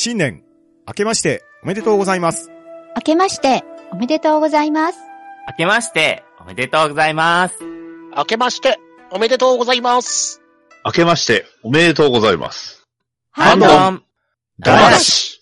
[0.00, 0.44] 新年、
[0.86, 2.52] 明けましておめでとうございます。
[2.94, 4.98] 明けまして、おめでとうございます。
[5.48, 7.56] 明けまして、おめでとうございます。
[8.16, 8.78] 明けまして、
[9.10, 10.40] おめでとうございます。
[10.84, 12.86] 明けまして、おめでとうございます。
[13.32, 14.04] ハンドン。
[14.60, 15.37] ダダッシ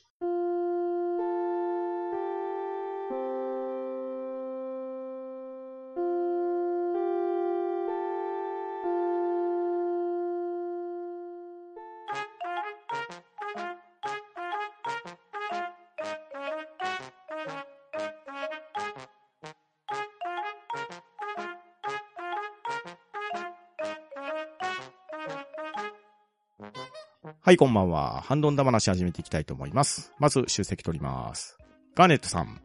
[27.46, 28.23] はい、こんばんは。
[28.23, 30.12] ハンドンダ話始めていきたいと思います。
[30.18, 31.56] まず、出席取ります。
[31.95, 32.60] ガーネットさん。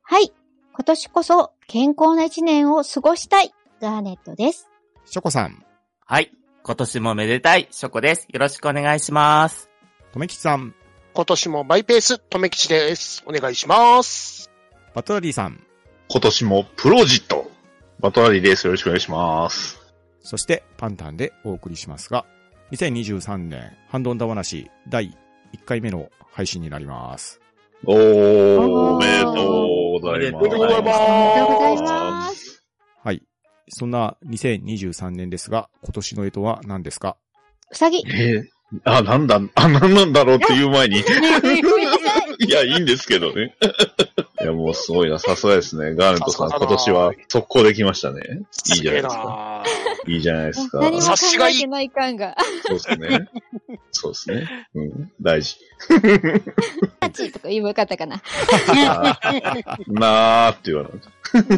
[0.00, 0.32] はい。
[0.72, 4.70] 今年こそ健康な一年を過ごしたい、ガーネットです。
[5.04, 5.62] ショコさん。
[6.06, 6.32] はい。
[6.62, 8.26] 今年もめでたい、ショコです。
[8.32, 9.68] よろしくお願いします。
[10.14, 10.74] とめきちさん。
[11.12, 13.22] 今年もマイペース、とめきちです。
[13.26, 14.50] お願いします。
[14.94, 15.62] バトラリーさん。
[16.08, 17.50] 今年もプロジット。
[18.00, 18.66] バトラリーです。
[18.66, 19.78] よろしくお願いします。
[20.22, 22.24] そして、パンタンでお送りしますが、
[22.72, 25.16] 2023年、ハンドンダ話第
[25.54, 27.40] 1回目の配信になります。
[27.84, 30.44] おー、おめでとうございます。
[30.46, 32.64] おめでとうございますおめでとうございます。
[33.04, 33.22] はい。
[33.68, 37.16] そんな2023年ですが、今年の干支は何ですか？
[37.70, 37.98] うさぎ。
[38.08, 40.98] えーあ、なんだ、あ、なんなんだろうっていう前に。
[40.98, 41.02] い。
[42.46, 43.54] いや、いいんですけどね。
[44.42, 45.18] いや、もうすごいな。
[45.18, 45.94] さすがですね。
[45.94, 48.22] ガーネットさん、今年は速攻できましたね。
[48.74, 49.22] いいじゃないですか。
[49.22, 49.64] か。
[50.06, 50.80] いいじゃないですか。
[50.80, 52.36] 何も考察しがいいえてない感が。
[52.66, 53.28] そうですね。
[53.92, 54.68] そうですね。
[54.74, 55.12] うん。
[55.20, 55.58] 大事。
[57.00, 58.20] あっちとか言えばよかったかな。
[59.86, 60.90] なーって言わ。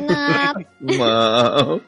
[0.06, 0.98] なー。
[0.98, 1.06] ま
[1.56, 1.79] あ、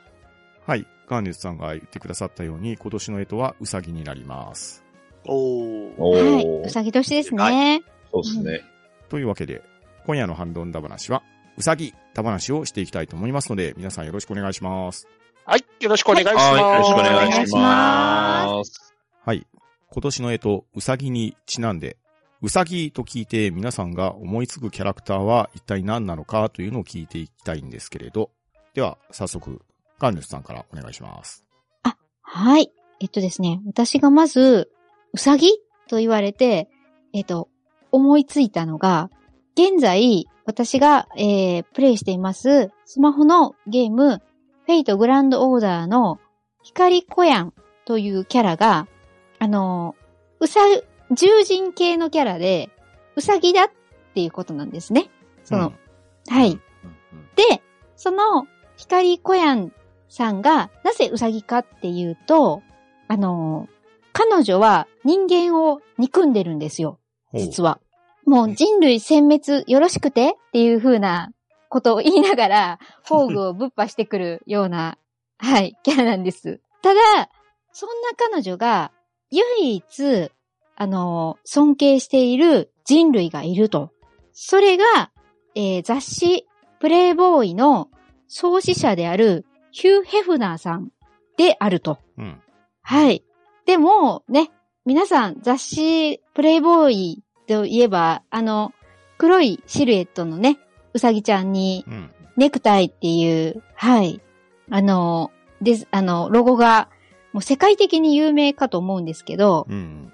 [0.67, 0.87] はい。
[1.09, 4.85] ガーネットさんが言ってくださったように、今年の干支はウサギになります。
[5.27, 5.95] おー。
[5.99, 6.23] おはい。
[6.45, 7.83] ー、うさぎ年ですね。
[8.13, 8.63] そうですね。
[9.09, 9.63] というわけで、
[10.07, 11.23] 今夜のハンドンダ話は、
[11.57, 15.07] うさぎダ話をしていきたいと思いますので、皆さんよろしくお願いします。
[15.45, 16.41] はい、よろしくお願いします。
[16.41, 18.95] はい、よろしくお願いします。
[19.25, 19.47] はい。
[19.93, 21.97] 今年の干支、うさぎにちなんで、
[22.43, 28.31] うさぎと聞いて皆さんが思いつくキャラクターは一体何なのかというのを聞いていきたいんですけれど、
[28.73, 29.61] では、早速、
[29.99, 31.45] ガンネスさんからお願いします。
[32.23, 32.71] はい。
[33.01, 34.71] えっとですね、私がまず、
[35.13, 35.49] うさぎ
[35.89, 36.69] と言われて、
[37.13, 37.49] えっと、
[37.91, 39.11] 思いついたのが、
[39.55, 44.19] 現在、私が、えー、プレイしています、スマホのゲーム、
[44.67, 46.19] フェイトグランドオーダーの、
[46.63, 47.55] 光コヤン
[47.85, 48.87] というキャラが、
[49.39, 49.97] あの、
[50.39, 50.61] うさ、
[51.15, 52.71] 獣人系のキャラで、
[53.17, 53.71] うさぎだっ
[54.15, 55.11] ていうことなんですね。
[55.45, 55.73] その、
[56.29, 56.53] はい。
[56.53, 56.61] うん
[57.37, 57.63] で、
[57.97, 58.47] その
[58.77, 59.73] 光コヤン
[60.09, 62.63] さんがなぜウサギかっていうと、
[63.09, 63.69] あの、
[64.13, 66.99] 彼女は人間を憎んでるんですよ、
[67.35, 67.81] 実は。
[68.27, 71.33] もう人類殲滅よろしくてっていう風な
[71.69, 74.99] ことを言いながら、 宝具をぶっ破してくるような、
[75.39, 76.61] はい、キャラなんです。
[76.83, 77.01] ただ、
[77.73, 78.93] そんな彼女が
[79.31, 80.31] 唯一、
[80.77, 83.91] あの、尊敬している人類がいると。
[84.33, 85.11] それが、
[85.55, 86.47] えー雑誌
[86.81, 87.91] プレイボーイの
[88.27, 90.91] 創始者であるヒュー・ヘフナーさん
[91.37, 91.99] であると。
[92.17, 92.43] うん。
[92.83, 93.23] はい。
[93.71, 94.51] でも、ね、
[94.85, 98.73] 皆さん雑誌プレイボーイといえば、あの、
[99.17, 100.59] 黒いシルエットのね、
[100.93, 102.11] うさぎちゃんにうん。
[102.37, 104.21] ネクタイっていう、はい。
[104.71, 105.31] あの、
[105.61, 106.89] です、あの、ロゴが、
[107.33, 110.11] もう世界的に有名かと思うんですけど、うん。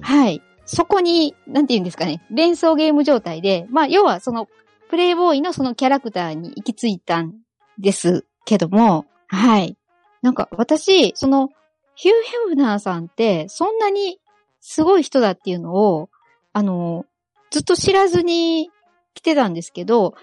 [0.00, 0.40] はい。
[0.64, 4.46] そこに、なんて言うんですかね、連想ゲーム状態で、まあ、要はその、
[4.88, 7.32] プレイボーイのそのキャラクターに行き着いたん
[7.76, 9.76] ですけども、はい。
[10.22, 11.48] なんか私、その、
[11.94, 14.18] ヒュー・ヘフナーさんって、そんなに
[14.60, 16.10] すごい人だっていうのを、
[16.52, 17.04] あの、
[17.50, 18.70] ずっと知らずに
[19.14, 20.14] 来てたんですけど、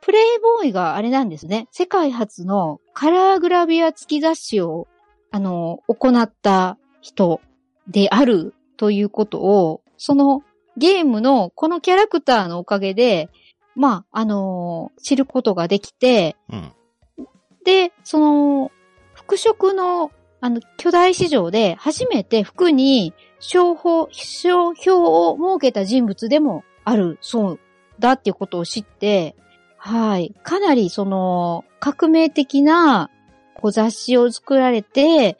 [0.00, 1.68] プレイボーイがあれなんですね。
[1.70, 4.86] 世界初のカラーグラビア付き雑誌を、
[5.30, 7.40] あの、行った人
[7.88, 10.42] であるということを、その
[10.76, 13.28] ゲームのこのキャラクターのおかげで、
[13.74, 16.72] まあ、あの知ることができて、うん。
[17.64, 18.70] で、その、
[19.14, 27.60] 服飾の、あの、巨大市場で初めて服に商標、商標を設けた人物でもあるそう
[27.98, 29.34] だっていうことを知って、
[29.76, 30.34] はい。
[30.42, 33.10] かなりその、革命的な
[33.54, 35.38] こう雑誌を作られて、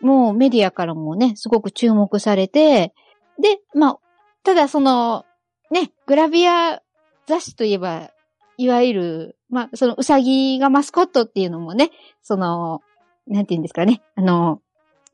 [0.00, 2.92] もうメディアからもね、すごく注目されて、
[3.40, 3.98] で、まあ、
[4.42, 5.24] ただその、
[5.70, 6.82] ね、グラビア
[7.26, 8.10] 雑誌といえば、
[8.56, 11.90] いわゆる、まあ、そのうさぎがマスコットっていうのもね、
[12.22, 12.82] その、
[13.32, 14.60] なんて言うんですかね、あの、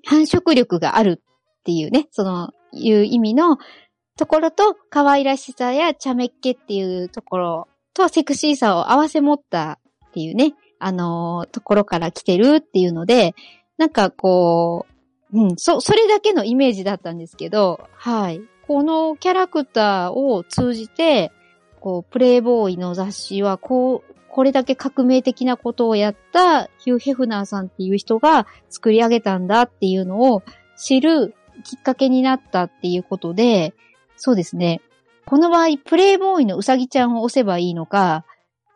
[0.04, 3.58] 繁殖力があるっていうね、その、いう意味の
[4.16, 9.78] ところと、可愛らしさや茶目っ気っていうところと、セクシーさを合わせ持った
[10.08, 13.34] っていうね、あのところから来てるっていうので、
[13.78, 14.86] なんかこ
[15.32, 18.40] う、うん、そ、それだけのイメージだったんですけど、はい。
[18.66, 21.32] このキャラクターを通じて、
[21.80, 24.07] こう、プレイボーイの雑誌は、こう、
[24.38, 30.44] これだけ革命的なことをやったヒュー・ヘフナーさんっていう人が作り上げたんだっていうのを
[30.76, 33.74] 知るきっかけになったっていうことで、
[34.16, 34.80] そうですね。
[35.26, 38.24] この場合、プレイボーイのうさぎちゃんを押せばいいのか、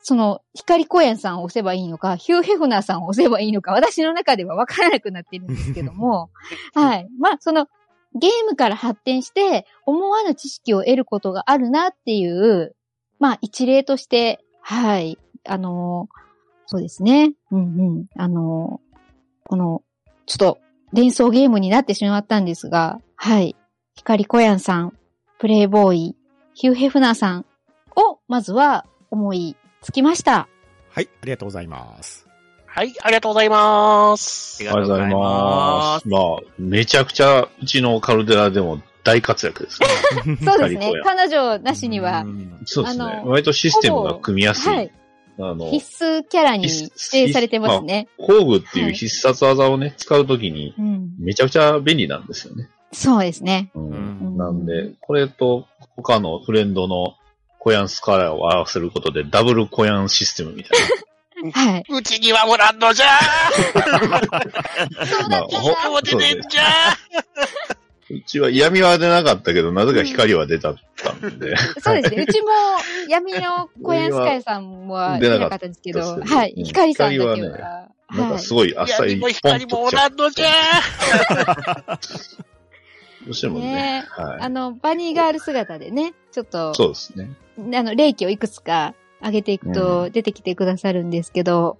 [0.03, 6.31] その、光小屋さんを押せばいいのか、ヒュー・ヘフナーさんを押せばいいのか、私の中では分からなくなってるんですけども、
[6.75, 7.09] はい。
[7.21, 7.69] まあ、その、
[8.17, 12.75] ゲームから発展して、思わぬ知識を得ることがあるなっていう、
[13.21, 15.19] まあ、一例として、はい。
[15.47, 16.23] あのー
[16.67, 17.35] そうですね。
[17.51, 17.63] うんう
[18.01, 18.07] ん。
[18.17, 18.99] あのー
[19.45, 19.83] この、
[20.27, 20.59] ちょっと、
[20.93, 23.57] 連想ゲームになってしまったんですが、はい。
[23.97, 24.97] 光小屋さん、
[25.39, 26.17] プレイボーイ、
[26.55, 27.47] ヒュー・ヘフナーさん
[27.97, 30.49] を、まずは思いつきました。
[30.91, 32.27] はい、ありがとうございます。
[32.65, 34.59] はい、ありがとうございます。
[34.61, 36.09] ありありがとうございます。
[36.09, 36.23] まあ、
[36.59, 40.39] めちゃくちゃ、うちのカルデラでも大活躍ですね。
[40.43, 43.07] そうですね彼女なしにはう、んそうですねあ。
[43.25, 44.75] の割とシステムが組みやすい。
[44.75, 44.93] はい。
[45.39, 48.09] あの、必須キャラに指定されてますね。
[48.19, 51.15] 工具っていう必殺技をね、使うときに、うん。
[51.19, 52.69] めちゃくちゃ便利なんですよね。
[52.93, 53.71] そうですね。
[53.75, 57.15] なんで、これと他のフレンドの
[57.59, 60.81] コヤンスカラーを合わせることでダブルコヤンシステムみたい
[61.53, 61.85] はい。
[61.89, 63.07] うちにはおらんのじゃ
[65.07, 65.41] そうな。
[65.41, 66.63] まあ、ほもう出そうねてんじゃ
[68.13, 71.57] うちは闇は出なかったけど、なぜか光は出たったんで。
[71.81, 72.27] そうですね。
[72.29, 72.49] うちも
[73.09, 76.53] 闇の小屋スカイさんは出なかったんですけど、はい。
[76.55, 77.35] うん光さんだけは。
[77.37, 79.91] 光はなんはいかすごいあっさり闇もポン光もお。
[79.91, 80.47] らんのじゃ
[83.25, 83.73] どうしてもね。
[83.73, 84.41] ねはい。
[84.43, 87.31] あの、バニーガール姿でね、ちょっと、そうですね。
[87.75, 91.79] あの、霊気をいくつか上げていくと出てきてくださるんですけど、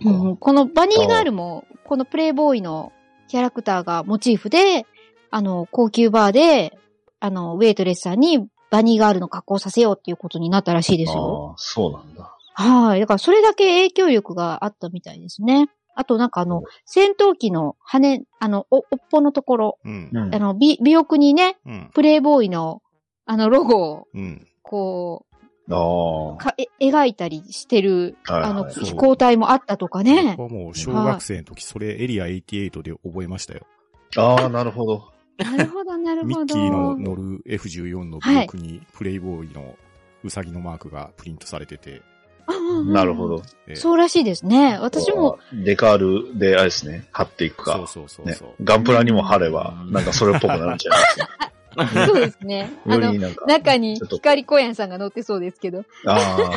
[0.00, 2.92] うんこのバニーガールも、このプレイボーイの
[3.28, 4.86] キャラクターがモチーフで、
[5.36, 6.78] あの、高級バーで、
[7.20, 11.50] あの、ウェイトレスさんにバニーガールの格好をさせようっていうことになったらしいですよ。
[11.50, 12.34] ああ、そうなんだ。
[12.54, 13.00] はい。
[13.00, 15.68] だからそれだけ影響力があったみたいですね。
[15.94, 20.10] あとなんかあの、戦闘機の羽、あの、お、おっぽのところ、うん。
[20.10, 21.90] うんあの、び、尾翼にね、うん。
[21.92, 22.80] プレイボーイの、
[23.26, 24.48] あの、ロゴを、うん。
[24.62, 25.26] こ
[25.68, 25.74] あ
[26.32, 28.32] う、か、え、描いたりしてる、あ。
[28.32, 30.44] はいあの、飛行体もあったとかね僕。
[30.44, 33.66] はもう小学生の時、それエリア88で覚えましたよ。
[34.16, 35.15] ああ、なるほど。
[35.38, 36.28] なるほど、なるほど。
[36.28, 39.76] ミッキーの乗る F14 のブロックにプレイボーイの
[40.24, 42.02] ウサギのマークがプリントされてて、
[42.46, 43.42] あうんうんなるほど。
[43.66, 44.78] えーそうらしいですね。
[44.80, 45.38] 私も、。
[45.52, 45.98] デカー
[46.32, 47.86] ルで、あれですね、貼っていくかそう。
[47.86, 48.50] そうそうねそう。。
[48.62, 52.06] ガンプラにも貼れば、なんかそれっぽくなるんじゃないですか。
[52.06, 52.70] そうですね。
[52.86, 53.12] あの。
[53.46, 55.84] 中に光小屋さんが乗ってそうですけど。
[56.06, 56.50] あ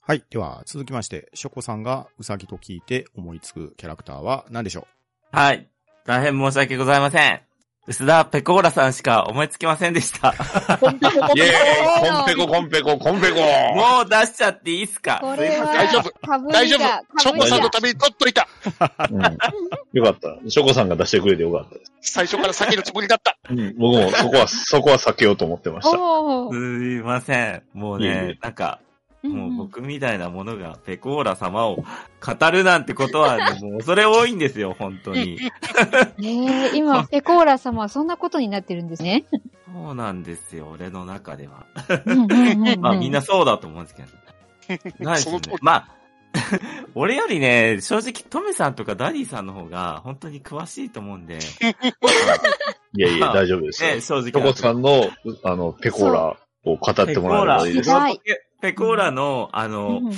[0.00, 0.22] はい。
[0.30, 4.86] では、続きまして、ショコさんがウサギと聞いて思いつくキャラクターは何でしょ
[5.32, 5.68] はい。
[6.06, 7.40] 大変申し訳ございません。
[7.88, 10.34] 薄田ペコーラさんしか思いつきませんでした。
[10.80, 11.28] コンペココンあ。
[11.28, 11.52] イェペー
[12.04, 15.18] イコンペココンペココンペコもう出しちゃっていいっすか？
[15.20, 17.20] これは、大丈夫かぶり大丈が夫。
[17.20, 18.48] ショコさんのために取っといた。
[19.10, 19.22] うん
[19.92, 20.50] よかった。
[20.50, 21.92] ショコさんが出してくれてよかったです。
[22.00, 23.36] 最初から避けるつもりだった。
[23.50, 26.00] うん僕もそこは、そこは避けようと思ってました。
[26.00, 27.62] おすーいません。
[27.72, 28.80] もういえいえね、なんか、
[29.28, 35.38] もううんうん僕みたいなものがペコーラ様を語るなんてことは、ね、 もう恐れ多いんですよ、本当に。
[36.18, 39.24] ねえ、今、 ぺこら様はそんなことになってるんですね。
[39.66, 41.66] そうなんですよ、俺の中では。
[42.80, 44.08] まあみんなそうだと思うんですけど。
[45.04, 45.40] ないですよね。
[45.60, 45.96] まあ、
[46.94, 51.38] 俺よりね、正直トメさんとかダディさんの方が本当に詳しいと思うんで、
[52.96, 53.94] いやいや、大丈夫ですよ。
[53.94, 55.10] ね、正直ショコさんの、
[55.44, 57.98] あの、ぺこらを語ってもらえればいいですペコー。
[57.98, 58.16] ラ
[58.60, 60.12] ペコーラの、あの、うん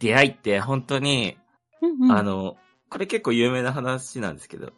[0.00, 1.36] 出会いって本当に、
[1.82, 2.56] うんうんあの、
[2.88, 4.72] これ結構有名な話なんですけど、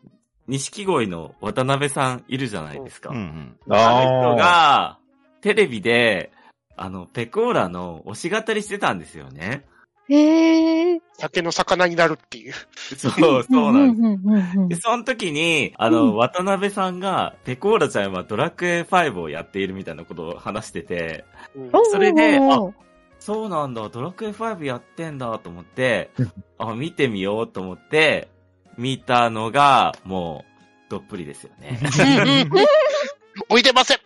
[0.49, 3.11] 錦鯉の渡辺さんいるじゃないですか。
[3.11, 3.13] う。
[3.15, 3.75] うんうん。
[3.75, 4.99] あの人あが、
[5.41, 6.33] テレビで、
[6.77, 9.65] あの、ペコーラの推し語りしてたんですよね。
[10.13, 11.01] へえ。
[11.19, 12.55] 酒の魚になるっていう。
[12.97, 14.29] そう、そうなん
[14.69, 14.81] です。
[14.81, 22.73] で、その時に、あの、うん渡辺さんが、ペコーラちゃんはドラクエ5をやっているみたいなことを話してて、うんそれでおー
[23.19, 26.11] そうなんだ、ドラクエ5やってんだと思って、
[26.59, 28.29] あ、見てみようと思って、
[28.77, 30.45] 見たのが、も
[30.89, 31.79] う、どっぷりですよね。
[33.49, 33.99] 置いてません。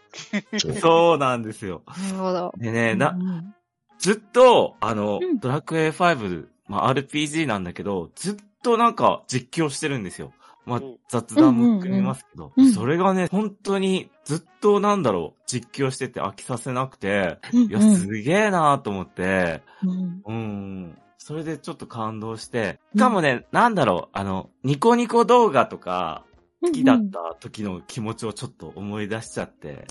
[0.81, 1.83] そうなんですよ。
[1.87, 2.53] なるほど。
[2.59, 3.55] でね、なう、ん
[3.99, 5.39] ずっと、あの、うん。
[5.39, 10.33] ドラクエ5、まあ、RPG なんだけど、ずっとなんか実況してるんですよ。
[10.65, 20.23] まあうん、雑談も含みますけど、うんうんうんそれがね、本当にずっとなんだろう、実況してて飽きさせなくて、うんいや、すげえなと思って、うん。
[20.27, 20.99] うん。
[21.19, 26.25] それでちょっと感動して、しかもね、なんだろう、あの、ニコニコ動画とか、
[26.61, 29.87] 好きだった時の気持ちをちょっと思い出しちゃって、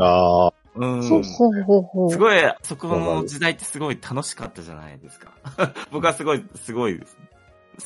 [0.00, 0.59] ああ。
[0.80, 1.02] うん。
[1.02, 2.10] ほうほうほう。
[2.10, 5.32] すごい、そこの時代ってすごい楽しかったじゃないですか。
[5.92, 7.06] 僕はすごい、すごい好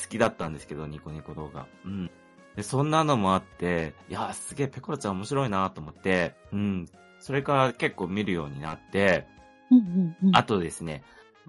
[0.08, 1.66] きだったんですけど、ニコニコ動画。
[1.84, 2.10] うん。
[2.54, 6.88] で、そんなのもあって、いや、すげえペコラちゃん面白いなと思って、うん。
[7.18, 9.26] それから結構見るようになって、
[9.70, 11.02] うんうんうんあとですね、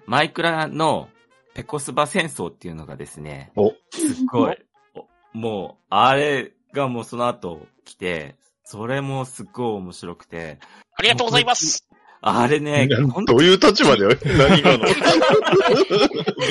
[0.07, 1.09] マイクラの
[1.53, 4.57] ペコスバ戦争っていうのがですね、お、すっごい、
[4.95, 8.35] おもう、あれがもうその後来て、
[8.65, 10.57] それもすっごい面白くて、
[10.97, 11.87] ありがとうございます。
[12.21, 14.85] あれね、本当どういう立場で 何今の？
[14.85, 14.95] びっ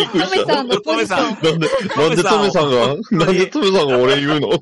[0.06, 0.54] くりトメした。
[0.54, 1.50] さんのポジション。
[1.50, 2.70] なんで、なんでトメさん。
[2.70, 2.94] が、
[3.26, 4.48] なんでトメさんが俺言うの？
[4.50, 4.60] びっ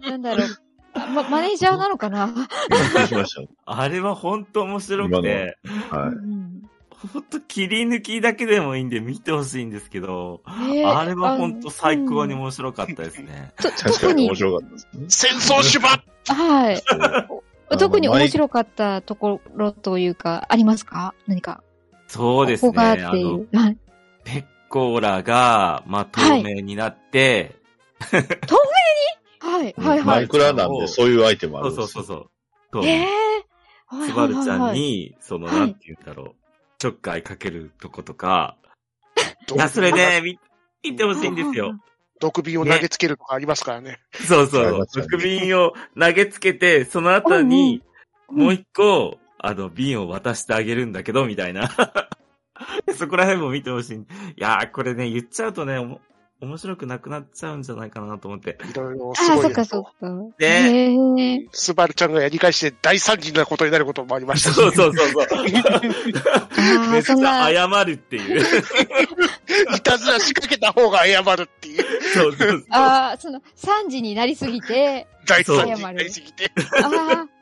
[0.00, 0.48] なんだろう。
[0.94, 2.28] ま、マネージャーなのかな？
[2.28, 3.42] くりしました。
[3.66, 5.58] あれは本当面白くて、
[5.90, 6.06] は。
[6.06, 6.62] うん
[7.08, 13.52] 本当切り抜きだけでもいいんで見てほしいんですけど、えーあれは本当最高にうん面白かったですね。
[13.60, 13.72] とい。
[13.72, 15.04] 確か特にに面、白かったですね。
[15.08, 15.88] 戦争手馬
[16.34, 16.82] はい。
[17.78, 21.14] 特に面白かったところというか、ありますか？
[21.26, 21.62] 何か。
[22.06, 23.02] そうですここがね。
[23.02, 23.58] あのっていう、。
[23.58, 23.76] はい。
[24.24, 27.56] ペッコーラが、まあ、透明になって、
[29.40, 30.24] はい、はい、はマい。
[30.24, 32.30] イクラなんでそういうアイテムあそるんですようそうそうそう。
[32.72, 33.96] そうええー。
[33.96, 36.34] はいスバルちゃんはいはいに、その、はいなんて言うんだろう、
[36.82, 38.56] ちょっかいかけるとことか、
[39.46, 40.36] どいや、それね、見、
[40.82, 41.78] 見てほしいんですよ。
[42.18, 44.00] 毒瓶を投げつけるとかありますからね。
[44.14, 44.86] そうそうありま。
[44.86, 47.84] したね毒瓶を投げつけて、その後に、
[48.28, 51.70] もう一個、あの、瓶を渡してあげるんだけど、みたいな。
[52.98, 53.98] そこら辺も見てほしい。
[53.98, 54.04] い
[54.36, 56.00] やー、これね、言っちゃうとね、おも
[56.42, 58.58] 面白くなくなっちゃうんじゃないかなと思って。
[58.68, 59.90] いろいろああ、すごいそっかそっか。
[60.38, 60.90] で。
[61.52, 64.54] スバルちゃんがやり返して大惨事なことになることもありましたし。
[64.54, 65.26] そうそうそうそう。
[65.30, 65.42] あ
[66.90, 68.40] めっあ、ちゃ謝るっていう。
[69.76, 71.84] いたずら仕掛けた方が謝るっていう。
[72.12, 72.64] そうそうそう。
[72.70, 76.50] ああ、その、3時になりすぎて、大惨事になりすぎて。
[76.82, 77.26] ああ、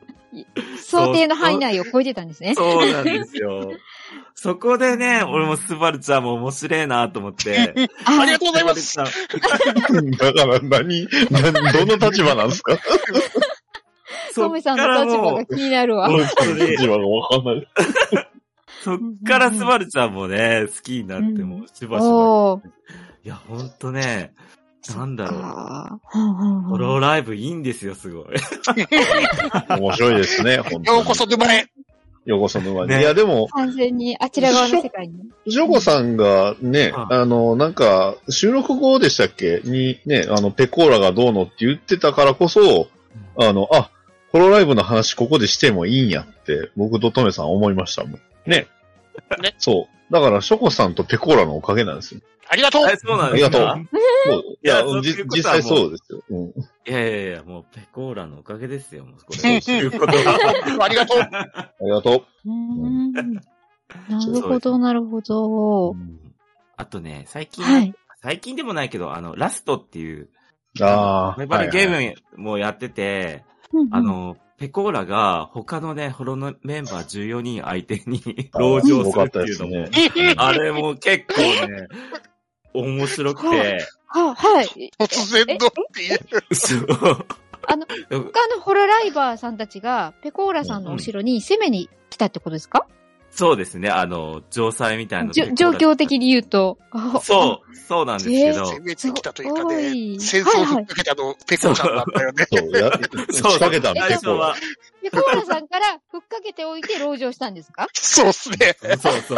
[0.81, 2.55] 想定の範囲内を超えてたんですね。
[2.55, 3.71] そうなんですよ。
[4.35, 7.73] そこでね、俺もスバルちゃんも面白いなと思って。
[8.05, 8.95] あありがとうございます。
[8.97, 9.11] だか
[10.45, 12.77] ら何、何どの立場なんですか？
[14.33, 16.07] トメさんの立場が気になるわ。
[16.09, 17.67] 立場がわかんない。
[18.83, 18.97] そっ
[19.27, 22.59] からスバルちゃんもね、好きになっても、しばしば。
[23.23, 24.33] いや、ほんとね、
[24.89, 26.69] なんだろう。
[26.69, 28.25] ホローライブいいんですよ、すごい。
[29.79, 31.67] 面白いですね、本当にようこそ沼へ。
[32.25, 32.89] ようこそ沼に。
[32.89, 35.29] ねいや、でも、完全にあちら側の世界に。
[35.47, 39.61] ジョコさんがね、うんあの、なんか、収録後でしたっけ？
[39.63, 42.87] に、ね、あの、ペコーラがどうのって言ってたからこそ、
[43.37, 43.91] あの、あ、
[44.31, 48.11] ホロライブの話ここでしてもいいんやって、僕とトメさん思いましたもん。
[48.45, 48.67] ね。
[49.41, 50.00] ねそう。
[50.11, 52.21] だから、ショコさんとペコーラのおかげなんですよ。
[52.49, 53.71] ありがとうえ、そうなんですか？
[53.71, 56.21] ありがそううじいうことはもう実際そうですよ。
[56.29, 56.47] うん。
[56.47, 56.53] い
[56.85, 59.61] やいやいや、もうペコーラのおかげですよ、もうこれ。
[59.61, 60.83] そういうことは。
[60.83, 61.19] ありがとう。
[61.21, 65.95] ありがとうーんなるほど、なるほど。
[66.75, 67.93] あとね、最近、はい。
[68.21, 70.29] 最近でもないけど、あの、ラストっていう、
[70.79, 70.83] う。
[70.83, 71.35] ああ。
[71.37, 73.43] メバルゲームもやってて、
[73.91, 80.33] あ、の、ペコーラが他のね、ホロのメンバー14人相手に籠城するっていうのも、すごかったですね。
[80.37, 81.87] あれも結構ね、
[82.73, 84.91] 面白くて、は、はい。
[84.99, 86.55] 突然のっていう。
[86.55, 87.25] そう。
[87.67, 92.87] あの、他のホロライバーさんたちが、ペコーラさんの後ろに攻めに来たってことですか、
[93.33, 96.77] そうですね、あの、城塞みたいなのじょ状況的に言うと。
[97.23, 99.45] そう、そうなんですけど、攻めてきたとい
[100.19, 102.45] 戦争ふっかけたの、ペコさんなんだよね。
[102.49, 102.91] そう、や、
[103.31, 104.55] 仕掛けたん最ペコは、
[105.01, 107.87] ペコーラさんからふっかけておいて籠城したんですか？
[107.93, 108.75] そうっすね。
[108.81, 109.37] そうそう。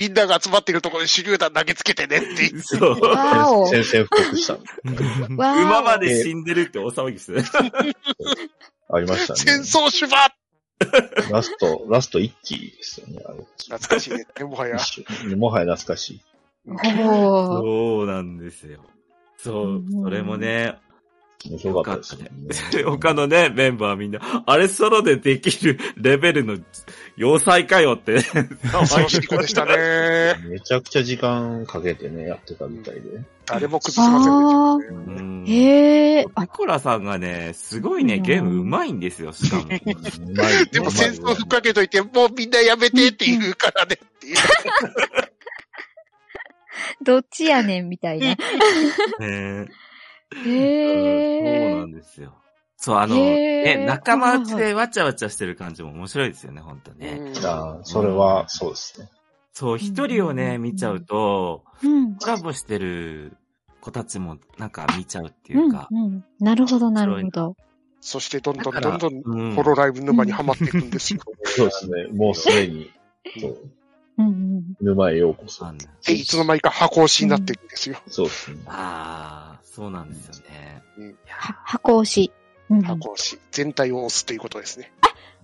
[0.00, 2.60] みんなが集まってるところに手榴弾投げつけてねっていう。
[2.60, 3.00] そう。
[3.00, 3.68] わお。
[3.68, 4.58] 宣戦布告した。
[5.36, 7.40] 馬まで死んでるって大騒ぎして
[8.90, 9.62] ありました戦ね。
[9.70, 10.16] 争手馬
[11.30, 13.38] ラスト、ラスト一期ですよね、あれ。
[13.38, 14.26] 懐かしいね。
[14.40, 14.78] もはや。
[15.36, 16.20] もはや懐かしい。
[16.66, 18.80] そうなんですよ。
[19.38, 20.76] そうう、んそれもね、
[21.46, 22.82] 面白かったですね。
[22.84, 26.58] 他のね、メンバーみんな、あれソロでできるレベルの
[27.16, 28.22] 要塞かよって。
[28.72, 30.34] 恐ろしい子でしたね。
[30.50, 33.00] めちゃくちゃ時間かけてね、やってたみたいで。
[33.46, 35.22] 誰も崩せませんでしたうね。
[35.22, 36.24] んへえ。
[36.24, 39.62] ペコラさんがね、すごいね、ゲーム上手いんですよ、しかも。
[39.68, 39.68] う
[40.34, 44.36] まいでも戦争ふっかけといて、もうみんなやめてって言うからねっていう。
[47.02, 48.36] どっちやねんみたいな。
[49.20, 49.68] ね
[50.36, 52.34] へーそうなんですよ。
[52.76, 57.32] そう、あの、ね、仲間内でわちゃわちゃしてる感じも面白いですよね、本当ね。
[57.36, 59.08] うんああ、それは、そうですね。
[59.52, 62.16] そう、一人をね、うん見ちゃうと、うん。
[62.16, 63.36] コラボしてる
[63.80, 65.88] 子たちもなんか見ちゃうってうんいうか。
[65.90, 66.24] うん。
[66.38, 67.56] なるほど、なるほど。
[68.00, 71.20] そしてどんどんどんどんうんホロライブ沼にはまっていくんですよ。
[71.44, 72.06] そうですね。
[72.12, 72.90] もうすでに、
[73.40, 73.58] そう、
[74.18, 74.64] うんうん。
[74.80, 75.66] 沼へようこそ
[76.06, 77.98] で、いつの間にか箱押しになっていくんですよ。
[78.06, 78.58] そうですね。
[78.66, 80.82] ああ、そうなんですよね。
[81.28, 82.32] 箱押し。
[82.68, 83.38] 箱押し。
[83.52, 84.90] 全体を押すということですね。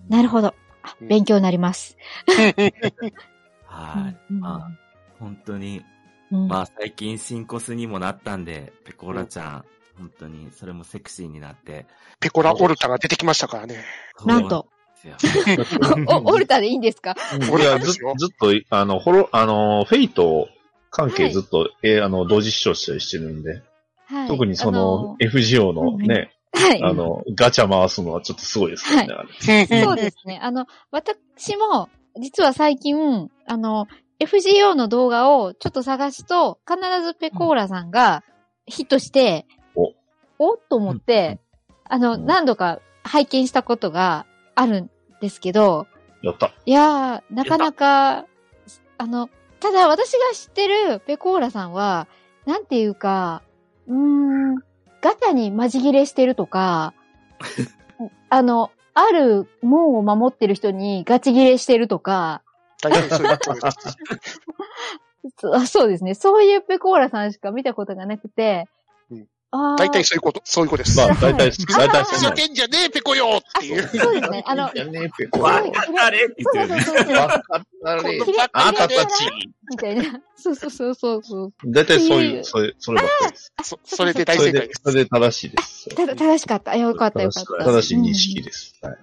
[0.09, 0.53] なるほど。
[0.99, 1.95] 勉強になります。
[3.65, 4.17] はい。
[4.29, 4.71] うんまあ、
[5.19, 5.85] 本当に、
[6.31, 9.65] うんまあ最近新コスにもなったんで、ペコーラちゃん、
[9.97, 11.85] 本当にそれもセクシーになって。
[12.19, 13.85] ペコラオルタが出てきましたからね。
[14.25, 14.67] なんと。
[16.25, 17.15] オルタでいいんですか？
[17.39, 18.01] いや、ずずっ
[18.37, 20.49] と、あの、ホロ、あの、フェイト
[20.89, 23.61] 関係ずっと、えあの、同時視聴したりしてるんで、
[24.07, 24.27] はい。
[24.27, 26.83] 特にその、あ FGO のね、はい。
[26.83, 29.65] あの、ガチャ回すのはちょっとすごいですよね、あれ。
[29.83, 30.39] そうですね。
[30.41, 33.87] あの、私も、実は最近、あの、
[34.19, 38.23] FGO の動画をちょっと探すと、必ずペコーラさんが
[38.65, 39.45] ヒットして、
[39.75, 39.93] お
[40.39, 41.39] おっと思って、
[41.83, 44.89] あの、うん何度か拝見したことがあるん
[45.21, 45.87] ですけど、
[46.21, 46.51] やった。
[46.65, 48.25] いやー、なかなか、
[48.97, 52.07] あの、ただ私が知ってるペコーラさんは、
[52.45, 53.41] なんていうか、
[53.87, 54.55] うーん、
[55.01, 56.93] ガチャにまじ切れしてるとか、
[58.29, 62.41] あの、ある門を守ってる人にガチ切れしてるとか、
[62.81, 63.97] 大体そうです。
[65.37, 66.13] そあそうですね。
[66.13, 68.67] そういうペコーラさんしか見たことがなくて、
[69.77, 70.97] 大体そういうこと、そういうことです。
[70.97, 73.87] まあ、大体、大体あそんなふざけんじゃねえ、ペコよっていう。
[73.87, 74.43] そうですね。
[74.45, 75.41] あの、やねえペコ。
[75.41, 76.81] わわかれって言ってるね。
[76.83, 77.27] そうそうそう。
[77.27, 77.41] かっ
[77.83, 78.19] たれ。
[78.53, 79.25] あなたたち。
[79.69, 80.21] みたいな。
[80.35, 81.53] そうそうそうそうそう。
[81.65, 83.53] 大体そういう、それ、そればっかりです。
[83.63, 84.81] そそれで大正解で、す。
[84.83, 85.95] それで正しいです。
[85.95, 86.71] ただ正しかった。
[86.71, 87.65] あよかったよかった。
[87.65, 88.75] 正しい認識です。
[88.81, 88.97] はい。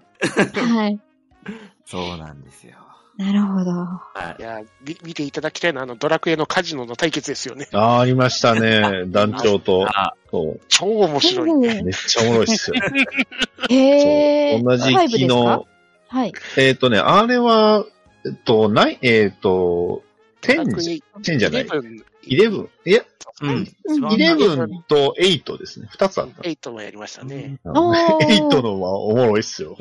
[0.60, 0.76] うん。
[0.76, 1.00] はい。
[1.86, 2.91] そうなんですよ。
[3.18, 3.70] なるほど。
[3.72, 7.68] はいいや、み見ていただきたいのは、あの、ドラクエのカジノの対決ですよね。
[7.72, 9.04] ああ、ありましたね。
[9.12, 9.86] 団長と。
[9.88, 10.60] あそう。
[10.68, 11.52] 超面白い。
[11.54, 12.76] めっちゃおもろいっすよ。
[13.68, 14.62] へえ。
[14.62, 15.18] 同じファイブですか？
[15.18, 15.66] 機能。
[16.08, 16.32] はい。
[16.56, 17.84] えっとね、あれは、
[18.24, 20.02] えっと、ない、えっと、
[20.42, 21.66] 10じゃ、10じゃない。
[21.66, 22.68] 11?
[22.86, 23.02] いや、
[23.42, 23.50] うん。
[23.50, 25.88] うん11と8ですね。
[25.96, 26.42] 2つあった。
[26.42, 27.58] 8もやりましたね。
[27.64, 27.98] あのおー
[28.48, 29.76] 8のはおもろいっすよ。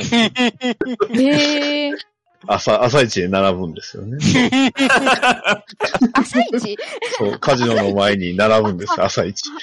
[1.13, 1.93] へえ。
[2.47, 4.17] 朝、朝一で並ぶんですよね。
[6.13, 6.77] 朝一？
[7.17, 9.49] そう、カジノの前に並ぶんですよ、朝一。
[9.49, 9.57] は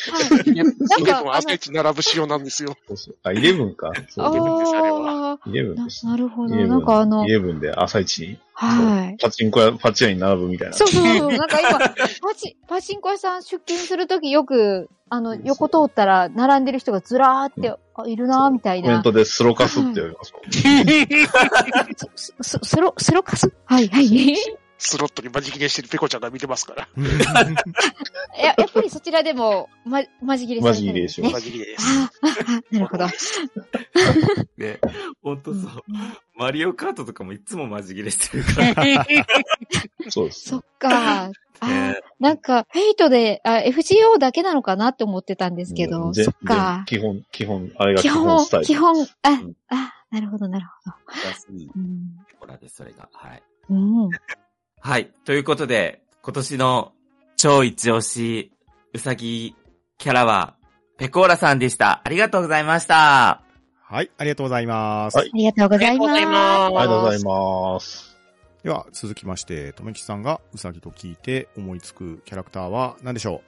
[0.47, 0.51] い。
[0.51, 2.77] イレブンは朝一並ぶ仕様なんですよ。
[2.87, 3.93] そうそうあ、11か。
[4.09, 6.07] そう、あ11ですあれはー11なです。
[6.07, 6.55] なるほど。
[6.55, 9.17] 11なんかあの、11で朝一に、はい。
[9.21, 10.75] パチンコ屋、パチ屋に並ぶみたいな。
[10.75, 11.33] そうそうそう。
[11.33, 11.89] なんか今、パ
[12.37, 18.89] チ、パチンコ屋さん出勤するときよく、あの、横通ったら並んでる人がずらーって、あいるなーみたいな。
[18.89, 20.43] コメントでスロカスって言われますもん。
[22.17, 23.53] スススロ、スロカス？
[23.65, 24.37] はいはい。
[24.79, 26.89] スロットにマジ切れしてるペコちゃんが見てますから。
[28.41, 31.31] や、やっぱりそちらでも、ま、まじ切れされてるんですね。
[31.33, 31.87] マジ切れです。
[32.71, 33.07] なるほど。
[34.57, 34.79] ね、
[35.23, 35.83] ほんとそう。
[36.37, 39.07] マリオカートとかもいつもマジ切れしてるから。
[40.11, 40.51] そうです。
[40.51, 41.31] そっか。
[41.61, 46.85] あなんか、フェイトで、あ、FGO だけなのかなって思ってたんですけど、ぜそっか。
[46.87, 48.67] 基本、基本、あれが基基本本スタイ、ル。
[48.67, 50.93] 基本、あん、あ、なるほど、なるほ
[51.27, 51.73] 安いど。
[51.75, 52.17] うん。
[52.39, 53.09] ほらです、それが。
[53.13, 53.43] はい。
[53.71, 54.11] うん。
[54.81, 55.11] はい。
[55.25, 56.93] ということで、今年の
[57.37, 58.53] 超一押し、
[58.95, 59.55] うさぎ
[59.99, 60.55] キャラは、
[60.97, 62.03] ペコーラさんでした。
[62.05, 63.43] ありがとうございました。
[63.83, 65.17] はい、ありがとうございます。
[65.17, 66.09] はいありがとうございます。
[66.09, 68.19] ありがとうございます。
[68.63, 73.43] では、続きまして、とめきさんがうさぎと聞いて思いつくキャラクターは何でしょ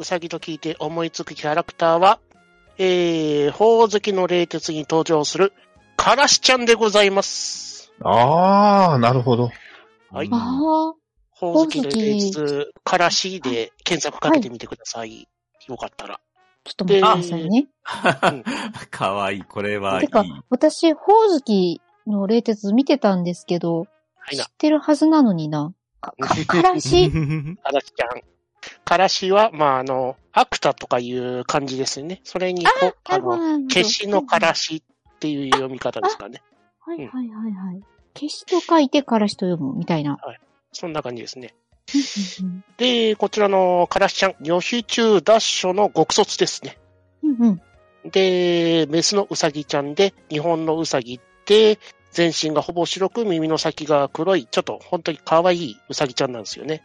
[0.00, 2.20] うさぎと聞いて思いつくキャラクターは、
[2.78, 5.52] えー、ほおずきの冷徹に登場する、
[5.96, 7.92] からしちゃんでございます。
[8.02, 9.50] あー、なるほど。
[10.10, 10.94] はいうんあ
[11.30, 15.26] ほおずき冷徹、からしで検索かけてみてください。
[15.68, 16.16] よかったら。
[16.16, 16.20] あ、
[16.64, 17.68] ちょっと待ってくださいね。
[18.90, 19.42] かわいい。
[19.44, 20.06] これはいい。
[20.06, 24.50] てか、私、ほおずきの冷徹見てたんですけど、はいな知っ。
[24.58, 25.72] てるはずなのにな。
[26.02, 28.22] か、 か、からしからしちゃん。
[28.84, 32.20] からしは、まあ、あの、アクタとかいう感じですよね。
[32.24, 32.70] それにこ
[33.04, 33.36] あの。
[33.70, 36.42] 消しのからしっていう読み方ですかね。
[36.80, 37.82] はいはいはいはい。
[38.14, 40.18] 消しと書いてからしと読むみたいな。
[40.72, 41.54] そんな感じですね。
[42.40, 46.78] うんで、こちらのからしちゃん、女子中ダッシュの極卒ですね。
[47.22, 47.42] うんうん。
[47.42, 47.62] うん
[48.02, 51.78] で、メスのウサギちゃんで、日本のウサギって、
[52.12, 56.82] 全身がほぼ白く耳の先が黒い、ちょっと本当に可愛いウサギちゃんなんですよね。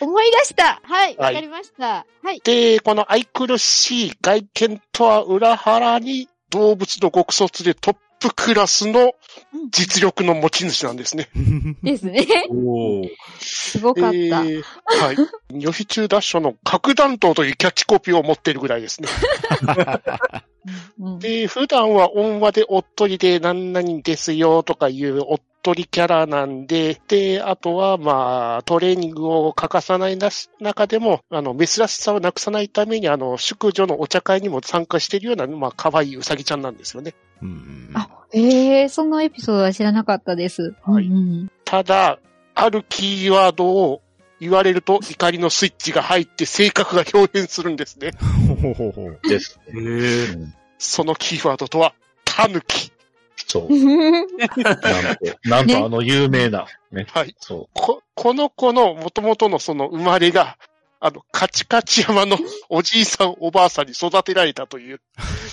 [0.00, 2.06] 思い出したはい、わはいかりました。
[2.22, 2.40] はい。
[2.44, 9.12] で、この愛くるしい外見とは裏腹に動物の極卒でトップクラスの
[9.70, 11.28] 実力の持ち主なんですね。
[11.82, 12.26] ですね。
[12.50, 14.16] おーすごかった。
[14.16, 15.16] えーはい。
[15.60, 19.08] 予備中ダッシュの核弾頭というキャッチコピーを持っているぐらいですね。
[21.00, 37.12] うんで、普段は温和でおっとりで何々ですよとかいうおっとりキャラなんで、で、あとはまあ、トレーニングを欠かさないなし中でも、あの、珍しさをなくさないために、あの、宿女のお茶会にも参加しているような、まあ、可愛いうさぎちゃんなんですよね。
[37.42, 40.74] うんうんあ、ええそんなエピソードは知らなかったです。
[40.82, 42.18] はいうんうんただ、
[42.54, 44.00] あるキーワードを
[44.40, 48.12] 言われると怒りのスイッチが入って性格が表現するんですね。
[48.62, 49.20] ほうほうほう。
[49.28, 49.60] です。
[50.78, 51.92] そのキーワードとは、
[52.24, 52.90] タヌキ。
[53.46, 53.72] そう。
[54.62, 57.06] なんと、なんとあの有名な、ね。
[57.12, 57.34] はい。
[57.38, 60.58] そこ、この子の元々のその生まれが、
[61.00, 62.36] あの、カチカチ山の
[62.68, 65.00] おじいさんおばあさんに育てられたという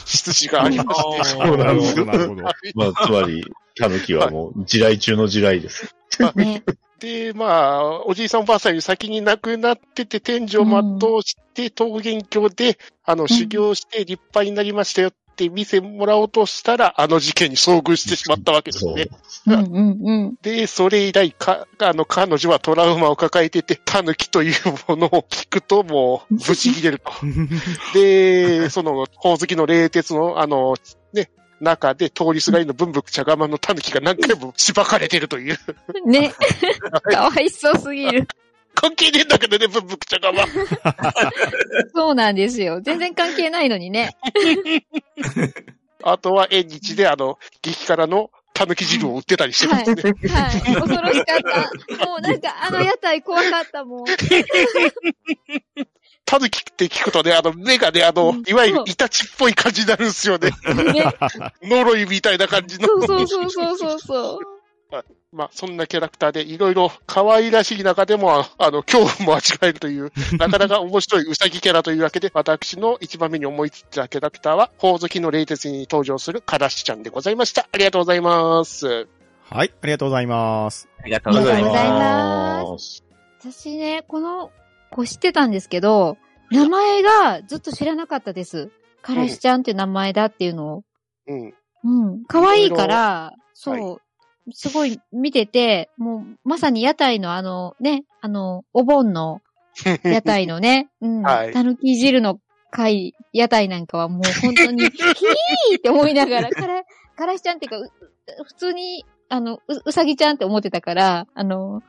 [0.05, 1.23] 羊がありまして。
[1.23, 2.43] そうなんですなるほど、なるほど。
[2.43, 3.45] まあ、つまり、
[3.77, 5.93] タヌキはもう、地雷中の地雷です。
[6.35, 6.63] ね。
[6.99, 18.85] で、まあ、おじいさんおばあさんより先に亡くなってて、天寿を全うして、桃源郷で、あの、修行して立派になりましたよって見せもらおうとしたら、あの事件に遭遇してしまったわけです。
[18.85, 19.07] ね。
[19.47, 20.37] うんうんうん。
[20.41, 24.53] で、それ以来、か、あの、彼女はトラウマを抱えてて、タヌキという
[24.87, 27.11] ものを聞くともう、 ブチ切れると。
[27.93, 30.75] で、その、宝月の冷徹の、あの、
[31.13, 35.57] ね、中で通りすがりの文福茶釜のタヌキが何回もしばかれてるという。
[36.05, 36.33] ね。
[37.03, 38.27] かわいそうすぎる。
[38.75, 40.43] 関係ねえんだけどね、文福茶釜。
[41.95, 42.81] そうなんですよ。
[42.81, 44.15] 全然関係ないのにね。
[46.03, 50.13] あとは縁日であの、激辛のタヌキ汁を売ってたりしてるんですね。
[50.29, 50.51] はい。
[50.75, 52.05] 恐ろしかった。
[52.05, 54.05] もうなんかあの屋台怖かったもん。
[56.25, 60.51] タヌキって聞くとね、あの、目がね、あのうん、いわゆるイタチっぽい感じになるんですよね。
[60.93, 61.05] ね。
[61.61, 62.87] 呪いみたいな感じの。
[62.87, 64.54] そうそうそうそうそうそう。
[65.31, 77.67] まあ、そんなキャラクターで、いろいろ可愛らしい中でも、あの、恐怖も味わえるという、 なかなか面白いウサギキャラというわけで、私の一番目に思いついたキャラクターは、宝月の冷徹に登場するカラシちゃんでございました。
[77.71, 78.87] ありがとうございます。
[79.49, 80.87] はい、ありがとうございます。
[81.01, 83.03] ありがとうございありがとうございまます
[83.39, 84.51] 私ね、この
[84.89, 86.17] 子知ってたんですけど、
[86.49, 88.71] 名前がずっと知らなかったです。
[89.01, 90.83] からしちゃんっていう名前だっていうのを。
[91.27, 91.53] うん。
[91.83, 92.23] うん。
[92.25, 94.01] 可愛いから、そはう、
[94.53, 99.41] すごい見てて、もう、まさに屋台のあの、ね、あの、お盆の
[100.03, 102.39] 屋台のね、うん、はいたぬき汁の
[102.71, 106.83] 会、屋台なんかはもう本当に、 ヒーって思いながら、から、
[107.15, 107.91] からしちゃんっていうか、う
[108.45, 111.81] 普通に、あの、う、うさぎちゃんって思ってたから、あの、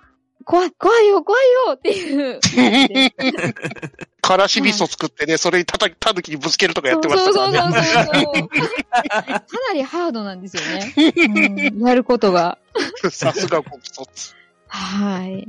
[0.45, 2.41] 怖い、怖いよ、怖いよっていう。
[4.27, 7.77] からし味噌作ってね、それにたた、タヌキにぶつけるとかやってましたそうからね。
[7.77, 8.49] そうそうそう。
[8.49, 9.33] か
[9.69, 10.95] なりハードなんですよね。
[11.77, 12.59] うん、やることが。
[13.11, 14.35] さすがご一つ。
[14.67, 15.47] はい。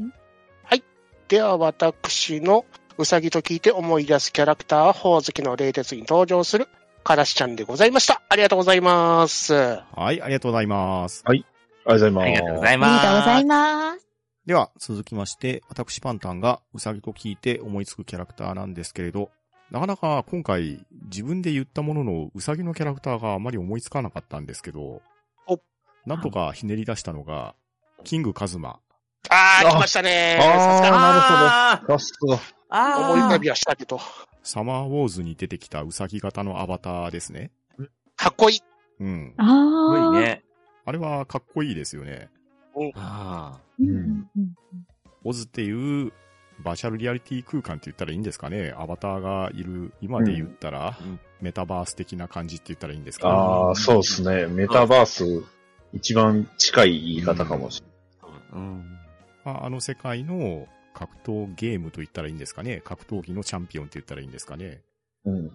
[1.28, 2.66] では、私の
[2.98, 6.70] うさぎと聞いて思い出すキャラクターは、宝月の冷徹に登場する、
[7.04, 8.22] からしちゃんでございました。
[8.30, 9.54] ありがとうございます。
[9.54, 11.24] はい、ありがとうございます。
[11.26, 11.46] あり
[11.86, 12.26] がとうございます。
[12.26, 13.06] ありがとうございあります。
[13.06, 14.07] がとうございます。
[14.48, 19.30] では、続きまして、私パンタンがうさぎと聞いて思いつくキャラクターなんですけれど、
[19.72, 25.02] なかなか今回自分で言ったもののうさぎのキャラクターがあまり思いつかなかったんですけど
[25.48, 25.60] お、
[26.06, 27.56] なんとかひねり出したのが、
[28.06, 28.80] キングカズマ。
[29.30, 30.40] あー、あ来ましたね。
[30.42, 31.74] あーさすが。
[31.74, 32.40] あーさすが。
[32.70, 34.00] あー思い浮かびはしたけど。
[34.44, 37.52] サマーウォーズに出てきたうさぎ型のアバターですね。
[38.16, 38.60] かっこいい。
[39.02, 39.34] うん。
[39.36, 40.10] あすあ。
[40.10, 40.22] ごい。
[40.22, 40.46] ね。
[40.86, 42.30] あれはかっこいいですよね。
[42.96, 43.96] あうんうん
[44.36, 44.56] うん
[45.24, 45.72] オズってい
[46.08, 46.14] う
[46.64, 48.74] バーチャルリアリティ空間って言ったらいいんですかね？
[48.78, 54.48] アバターがいる、今で言ったら、うんメタバース的な感じって言ったらいいんですか、ああ、そうですね。
[54.48, 55.44] メタバース、
[55.94, 57.84] 一番近い言い方かもし
[58.24, 58.28] あ。
[58.54, 58.98] うん。
[59.46, 62.82] まあ、あの世界の格闘ゲームと言ったらいいんですかね？
[62.84, 64.82] 格闘技のチャンピオンって言ったらいいんですかね？
[65.26, 65.52] うん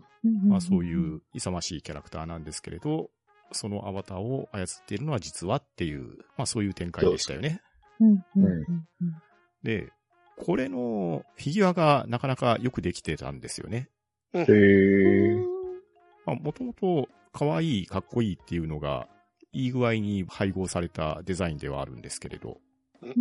[0.49, 3.11] まあそういう勇ましいキャラクターなんですけれど、
[3.53, 7.61] そのアバターを操っているのは実はっていう、まあそういう展開でしたよね。
[8.01, 8.25] うん
[9.63, 9.93] で、
[10.39, 13.89] これのフィギュアがなかなかよくできてたんですよね。
[14.33, 15.37] へえ。
[16.27, 19.09] まあもともと可愛い、かっこいいっていうのが、
[19.53, 22.59] いい具合に配合されたデザインではあるんですけれど、
[23.03, 23.17] うんうん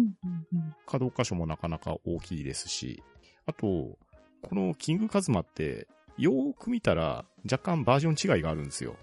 [0.54, 3.02] うん可動箇所もなかなか大きいですし、
[3.46, 3.98] あと、
[4.42, 8.96] このキングカズマって、よーく見たら若干バージョン違いがあるんですよ。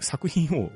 [0.00, 0.70] 作品を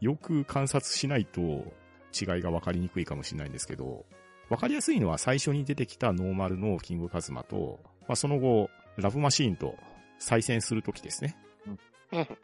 [0.00, 4.04] よく観察しないと違いが分かりにくいかもしれないんですけど、
[4.48, 9.76] わかりやすいのは最初に出てきたノーマルのキングカズマと、まあ、その後、ラブマシーンと
[10.18, 11.36] 再戦するときですね。
[11.66, 11.78] うん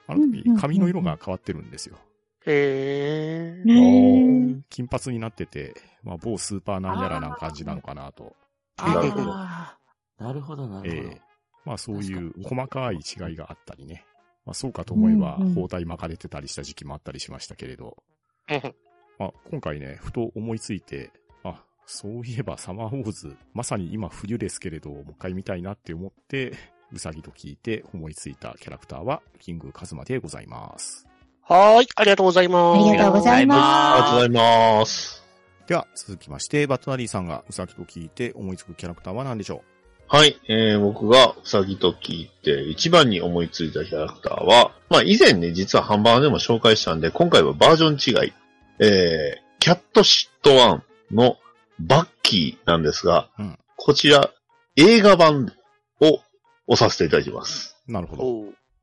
[0.07, 1.97] あの時髪の色が変わってるんですよ。
[2.47, 4.61] へー。
[4.71, 8.37] 金髪になってて、まあ、某スーパーなんやらな感じなのかなと。
[8.77, 11.03] あなるほどなるほど、なるほど。
[11.03, 11.21] ええ
[11.65, 14.05] まあそういう細かい違いがあったりね。
[14.47, 17.97] まあそうかと思えば包帯巻かれてたりした時期もあったりしましたけれど。
[18.49, 18.75] うん
[19.19, 21.11] まあ今回ね、ふと思いついて、
[21.43, 26.53] あ、そういえばサマーウォーズ、まさに今冬ですけれど、もう一回見たいなって思って、
[26.93, 31.07] うさぎと聞いて思いついたキャラクターは、キングカズマでございます。
[31.43, 32.89] はーい、ありがとうございます。
[32.89, 34.29] ありがとうございありがとうまござい
[34.81, 35.25] ます。
[35.67, 39.63] では、続きまして、バットナリーさんがうさぎと聞いて思いつくキャラクターは何でしょ
[40.09, 48.33] はい、えー、僕がうさぎと聞いて一番に思いついたキャラクターは、まあ以前ね、実はハンバーでも紹介したんで、今回はバージョン違い、
[48.79, 51.39] えー、キャットシットワンの
[51.81, 54.33] バッキーなんですが、うんこちら
[54.75, 55.53] 映画版
[56.01, 56.21] を
[56.67, 57.77] 押させていただきます。
[57.89, 58.25] うなるほど。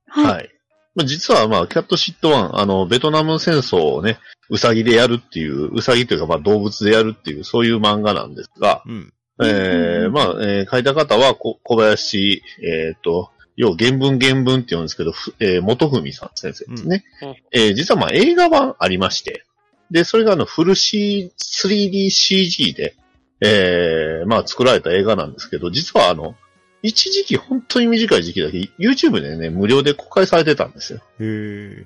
[0.07, 0.33] はい。
[0.35, 0.49] はい。
[0.95, 9.13] まあ、実はまあ、キャットシットワン、あの、ベトナム戦争をね、ウサギでやるっていう、ウサギというかまあ動物でやるっていう、そういう漫画なんですが、うん。
[9.45, 17.03] えー、まあ、えー書いた方はこ小林、えっ、と、要原文原文って言うんですけど、ふえー元文さん先生ですね。
[17.21, 19.45] うんうんえー実はまあ映画版ありまして、
[19.91, 22.95] で、それがあのフル C、3DCG で、
[23.41, 26.35] えー、まあ作られた映画なんですけど、実はあの、
[26.81, 30.99] 一時期本当に短い時期だけ YouTube でね、無料で公開されてたんですよ。
[31.19, 31.85] へ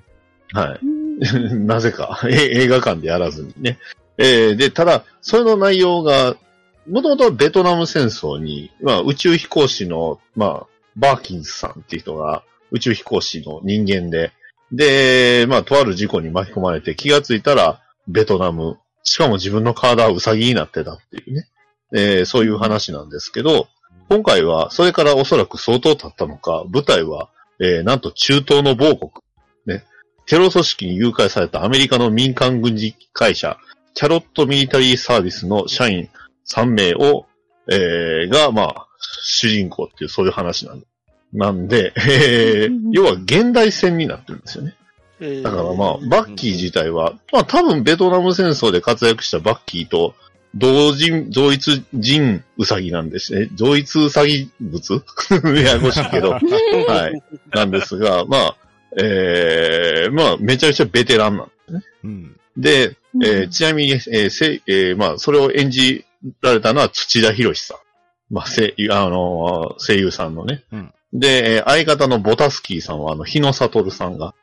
[0.52, 0.80] はい。
[0.82, 1.08] うん
[1.66, 3.78] なぜか、え 映画館でやらずにね。
[4.18, 6.36] えーで、ただ、それの内容が、
[6.88, 14.32] もともとベトナム戦争に、まあ、宇宙飛行士の、まあ、バーキンスさんっていう人が宇宙飛行士の人間で、
[14.72, 21.48] で、まあ、とある事故に巻き込まれて気がついたら、ベトナム、しかも自分の体はウサギになってたっていうね。
[21.94, 23.68] えーそういう話なんですけど、
[24.10, 29.10] 今回は、それからおそらく相当経ったのか、舞台は、えーなんと中東の某国、
[29.66, 29.84] ね、
[30.26, 33.56] テロ組織に誘拐されたアメリカの民間軍事会社、
[33.94, 36.10] キャロットミリタリーサービスの社員
[36.50, 37.26] 3名を、
[37.70, 38.86] えーが、まあ、
[39.22, 40.86] 主人公っていうそういう話なんで。
[41.32, 44.74] なんで、えー要は現代戦になってるんですよね。
[45.20, 50.14] えーだからまあ、バッキー自体は、まあ多分ベトナム戦争で活躍したバッキーと、
[50.54, 53.48] 同人、同一人ウサギなんですね。
[53.52, 55.02] 同一ウサギ物？
[55.62, 56.30] ややこしいけど、
[56.88, 57.22] はい。
[57.52, 58.56] なんですが、まあ、
[58.96, 61.82] えー、まあ、めちゃめちゃベテランなんですね。
[62.04, 62.36] うん。
[62.56, 66.04] で、えーちなみに、えーせえーまあ、それを演じ
[66.40, 67.78] られたのは土田博さん。
[68.30, 70.64] まあ、声優、あのー声優さんのね。
[70.72, 74.34] うんで、えー相方のボタスキーさんは、あの、日野悟さんが、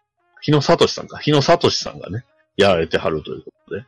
[0.41, 2.25] 日野聡さんか、日野聡さんがね、
[2.57, 3.85] やられてはるということで。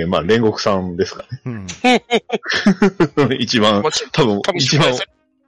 [0.00, 1.66] えーまあ、煉獄さんですかうん。
[1.82, 2.04] ね。
[3.40, 3.82] 一番
[4.12, 4.94] 多分一番、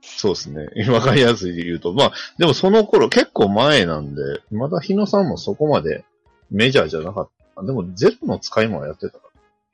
[0.01, 0.69] そうですね。
[0.91, 1.93] わかりやすいで言うと。
[1.93, 6.05] まあ、でもその頃結構前なんで、まだ日野さんもそこまで
[6.51, 7.63] メジャーじゃなかった。
[7.63, 9.19] でも、ゼロの使いもやってた。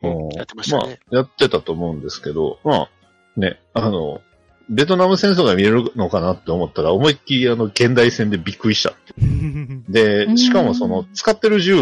[0.02, 2.90] うんやってましたねまあ、やってたと思うんですけど、まあ、
[3.36, 4.20] ね、あの、
[4.70, 8.94] ベトナム戦争が見れるのかなって思ったら、思いっきりあの、現代戦でびっくりした。
[9.88, 11.74] でう、 んしかもその、使ってる銃、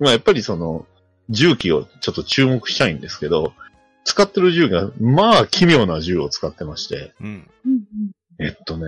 [0.00, 0.86] まあやっぱりその、
[1.28, 3.52] 銃器をちょっと注目したいんですけど、
[4.04, 7.50] 使ってる銃が、まあ奇妙な銃を使ってまして、うん。
[7.66, 7.84] うん
[8.40, 8.86] えっとね、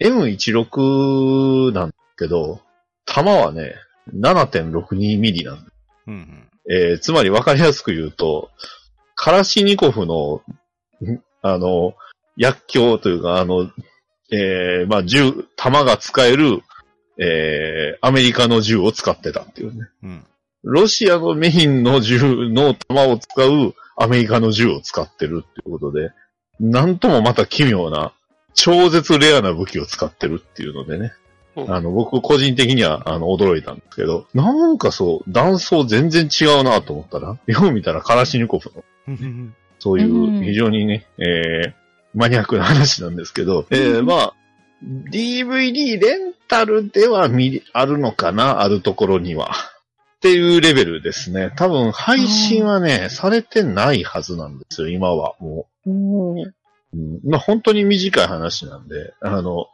[0.00, 2.60] M16 なんだけど、
[3.06, 3.74] 弾はね、
[4.14, 5.72] 7.62ミリなんだ。
[6.08, 6.48] うん。
[6.70, 8.50] えーつまり分かりやすく言うと、
[9.14, 10.42] カラシニコフの、
[11.04, 11.94] んあの、
[12.36, 13.70] 薬莢というか、あの、
[14.32, 16.62] えーまあ、銃、弾が使える、
[17.18, 19.88] えーアメリカの銃を使ってたっていうね。
[20.02, 20.26] うん。
[20.64, 26.10] ロシアのメインの銃の弾を使うアメリカの銃を使ってるっていうことで、
[26.60, 28.12] なんともまた奇妙な、
[28.54, 31.12] 超絶レアな武器を使ってるっていうのでね。
[31.54, 39.54] うんあの、僕個人的には、あの、驚いたんですけど、なんかそう、弾層全然違うなと思ったら、よう見たらカラシニコフの、うん。
[39.78, 41.72] そういう非常にね、えー、
[42.14, 44.34] マニアックな話なんですけど、えー、まあ、
[45.10, 49.50] DVD レンタルでは見、あるのかなあるところには。
[50.16, 51.52] っていうレベルですね。
[51.56, 55.34] 多分配信はね、されてないはずなんですよ、今は。
[55.40, 55.90] もう。
[55.90, 56.52] うん、
[57.24, 59.66] まあ本当に短い話なんで、あの、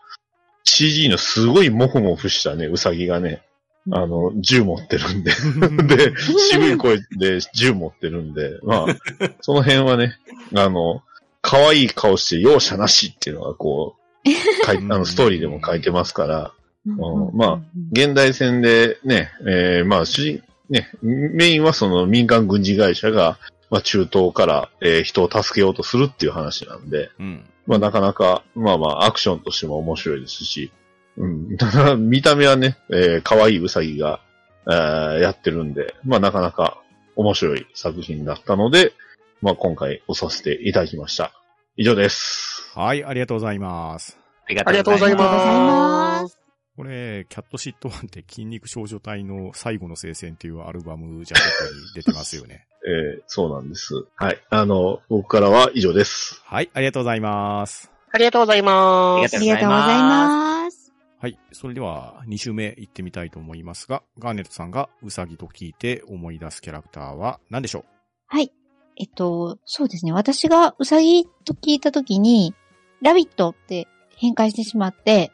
[0.68, 3.42] CG のすごいモフモフしたね、ウサギがね、
[3.90, 5.32] あの、銃持ってるんで、
[5.96, 6.14] で、
[6.50, 8.96] 渋い声で銃持ってるんで、まあ、
[9.40, 10.16] その辺はね、
[10.54, 11.02] あの、
[11.40, 16.52] 可愛い顔して容赦なしっていうのがこう、書いあの、ストーリーでも書いてますから、
[16.86, 16.90] う
[17.32, 17.36] ん。
[17.36, 17.60] まあ、
[17.92, 23.38] 現代戦でね、えーまあ、主人、ね、メインはその民間軍事会社が
[23.70, 27.44] まあ中東から、えー人を助けようとするっていう話なんで、うん。
[27.68, 30.72] まあなかなか、まあまあアクションとしても面白いですし、
[31.18, 31.56] うん。
[31.58, 34.20] ただ、見た目はね、えー可愛いウサギが、
[34.66, 36.82] えーやってるんで、まあなかなか
[37.14, 38.94] 面白い作品だったので、
[39.42, 41.32] まあ今回押させていただきました。
[41.76, 42.72] 以上です。
[42.74, 44.18] はい、ありがとうございます。
[44.46, 46.26] ありがとうございま。
[46.26, 46.47] す。
[46.78, 52.68] これ、キャットシットワンって筋肉少女隊の最後の聖戦っていうアルバムジャケットに出てますよね。
[52.86, 54.06] えーそうなんです。
[54.14, 54.40] はい。
[54.48, 56.40] あの、僕からは以上です。
[56.44, 57.90] はい、ありがとうございます。
[58.12, 59.36] ありがとうございます。
[59.36, 60.92] ありがとうございます。
[61.18, 61.36] はい。
[61.50, 67.86] それでは、2週目行ってみたいと思いますが、ガーネットさんがウサギと聞いて思い出すキャラクターは何でしょ
[68.28, 68.52] はい。
[68.96, 70.12] えっと、そうですね。
[70.12, 72.54] 私がうさぎと聞いたときに、
[73.02, 75.32] ラビットって変換してしまって、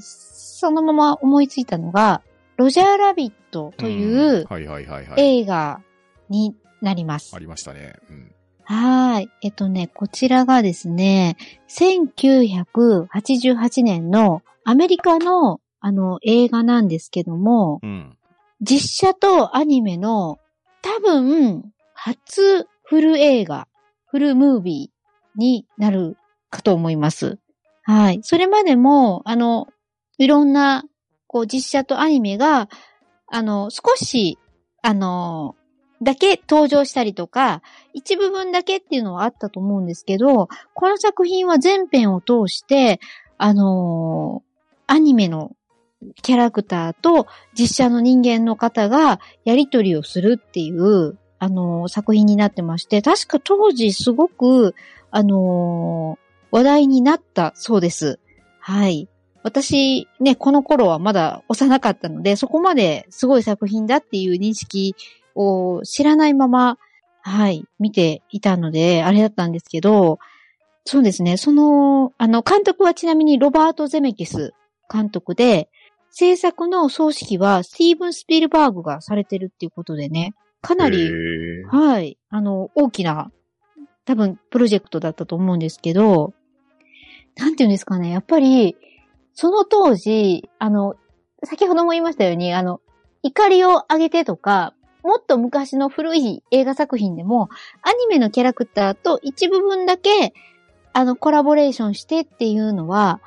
[0.00, 2.22] そのまま思いついたのが、
[2.56, 4.46] ロジャーラビットうという。
[5.16, 5.80] 映画
[6.28, 7.38] になりますあ。
[7.38, 7.94] りましたね。
[8.10, 8.32] うん。
[8.64, 9.30] はーい。
[9.42, 11.36] えっとね、こちらがですね、
[11.68, 18.16] 1988年のアメリカのあの映画なんですけども、うん。
[18.60, 20.38] 実写とアニメの
[20.82, 23.68] 多分初フル映画、
[24.06, 26.16] フルムービーになる
[26.50, 27.38] かと思います。
[27.82, 28.20] はい。
[28.22, 29.68] それまでも、あの、
[30.18, 30.84] いろんな、
[31.26, 32.68] こう実写とアニメが、
[33.28, 34.38] あの、少し、
[34.82, 35.56] あの、
[36.02, 43.00] だけ登場したりとか、一部分だけっていうのはあったと思うんですけど、この作品は全編を通して、
[43.38, 44.42] あの
[44.86, 45.52] アニメの
[46.22, 47.26] キャラクターと
[47.58, 54.74] 実写の人間の方がやりとりをするっていう、あの作品になってまして、確か当時すごく、
[55.10, 56.18] あの
[56.50, 58.18] 話題になったそうです。
[58.60, 59.08] はい。
[59.46, 64.96] 私、ね、この頃はまだ幼かったので、そこまですごい作品だっていう認識
[65.36, 66.78] を知らないまま、
[67.22, 70.18] はい、見ていたので、あれだったんですけど、
[70.84, 74.52] そうですね、その、あの、監督はちなみにロバート・ゼメキス
[74.92, 75.70] 監督で、
[76.10, 81.08] 制作の総指揮はスティーブン・スピルバーグがされてるっていうことでね、かなり、
[81.70, 82.18] はい。
[82.30, 83.30] あの、大きな、
[84.06, 86.34] 多分、プロジェクトだったと思うんですけど、
[87.36, 88.10] なんていうんですかね。
[88.10, 88.76] やっぱり、
[89.36, 90.96] その当時、あの、
[91.44, 92.80] 先ほども言いましたように、あの、
[93.22, 94.72] 怒りを上げてとか、
[95.02, 97.50] もっと昔の古い映画作品でも、
[97.82, 100.32] アニメのキャラクターと一部分だけ、
[100.94, 103.20] あの、コラボレーションしてっていうのは、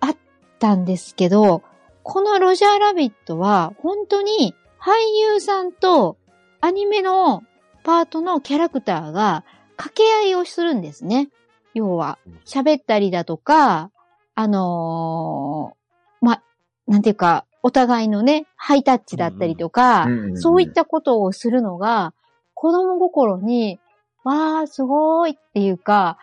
[0.00, 0.16] あっ
[0.58, 1.62] たんですけど、
[2.02, 6.16] このロジャーラビットは、本当に俳優さんと
[6.62, 7.42] アニメの
[7.84, 9.44] パートのキャラクターが
[9.76, 11.28] 掛け合いをするんですね。
[11.74, 13.90] 要は、喋ったりだとか、
[14.34, 16.42] あのーま、
[16.86, 22.14] なんていうか、お互いのね、ハイタッチだったりとか、うんうんうんそういったことをするのが、
[22.54, 23.80] 子供心に、
[24.24, 26.18] わー、すごいっていうか、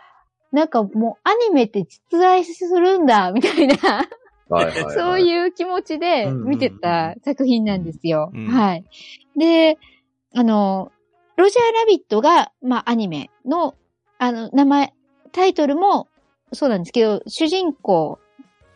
[0.52, 4.08] なんかもうアニメって実在するんだ、みたいな、
[4.50, 8.32] はいはいはい、そういう気持ちで見てた作品なんですよ。
[8.34, 8.86] うんはい。
[9.38, 9.78] で、
[10.36, 10.92] あの、
[11.38, 13.76] ロジャーラビットが、まあ、アニメの、
[14.18, 14.94] あの、名前、
[15.32, 16.09] タイトルも
[16.54, 18.20] そうなんですけど、主人公、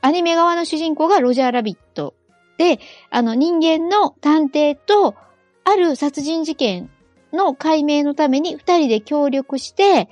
[0.02, 2.14] アニメ側の主人公がロジャーラビット
[2.58, 5.16] で、あの、人間の探偵と、
[5.66, 6.90] ある殺人事件
[7.32, 10.10] の解明のために二人で協力して、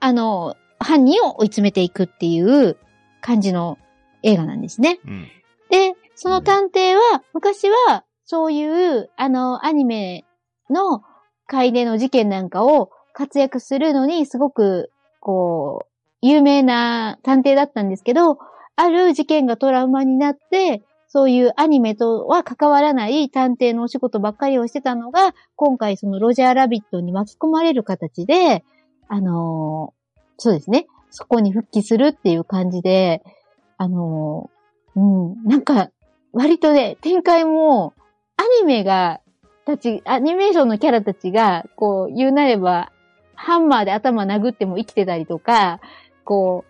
[0.00, 2.76] あの、犯人を追い詰めていくっていう
[3.20, 3.78] 感じの
[4.22, 5.00] 映画なんですね。
[5.04, 5.28] うん。
[5.70, 10.24] で、その探偵は、昔は、そういう、あの、アニメ
[10.70, 11.02] の
[11.46, 14.90] 界での事件なんかを活躍するのに、すごく、
[15.20, 15.93] こう、
[16.26, 18.38] 有名な探偵だったんですけど、
[18.76, 28.64] ある事件がトラウマになって、そういうアニメとは関わらない探偵のお仕事ばっかりをしてたのが、今回そのロジャーラビットに巻き込まれる形で、
[29.06, 33.22] あのーそうですね、そこに復帰するっていう感じで、
[33.76, 35.90] あのーうん、なんか、
[36.32, 37.92] 割とね、展開も、
[38.36, 39.20] アニメが、
[39.66, 42.90] たち、アニメーションのキャラたちが、こう、言うなれば、
[43.34, 45.80] ハンマーで頭殴っても生きてたりとか、
[46.24, 46.64] こ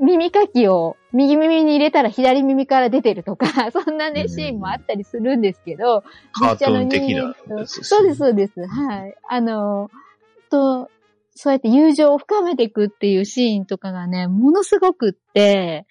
[0.00, 6.04] う、耳かきを右耳に入れたら左耳から出てるとか、 そんなね、うんシーンもあったりするんですけど、
[6.40, 8.66] 実写のや人間とそうです、そうです。
[8.66, 9.14] はい。
[9.28, 9.90] あの、
[10.50, 10.90] と、
[11.34, 15.86] そうやって友情を深めていくっていうシーンとかがね、ものすごくって、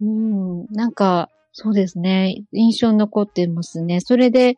[0.00, 4.00] うん、なんか、そうですね、印象に残ってますね。
[4.00, 4.56] それで、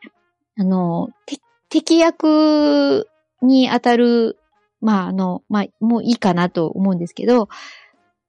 [0.57, 1.39] あの、て
[1.69, 3.09] 敵役
[3.43, 4.39] に当たる、
[4.85, 7.49] まあ、あの、まあ、もういいかなと思うんですけど、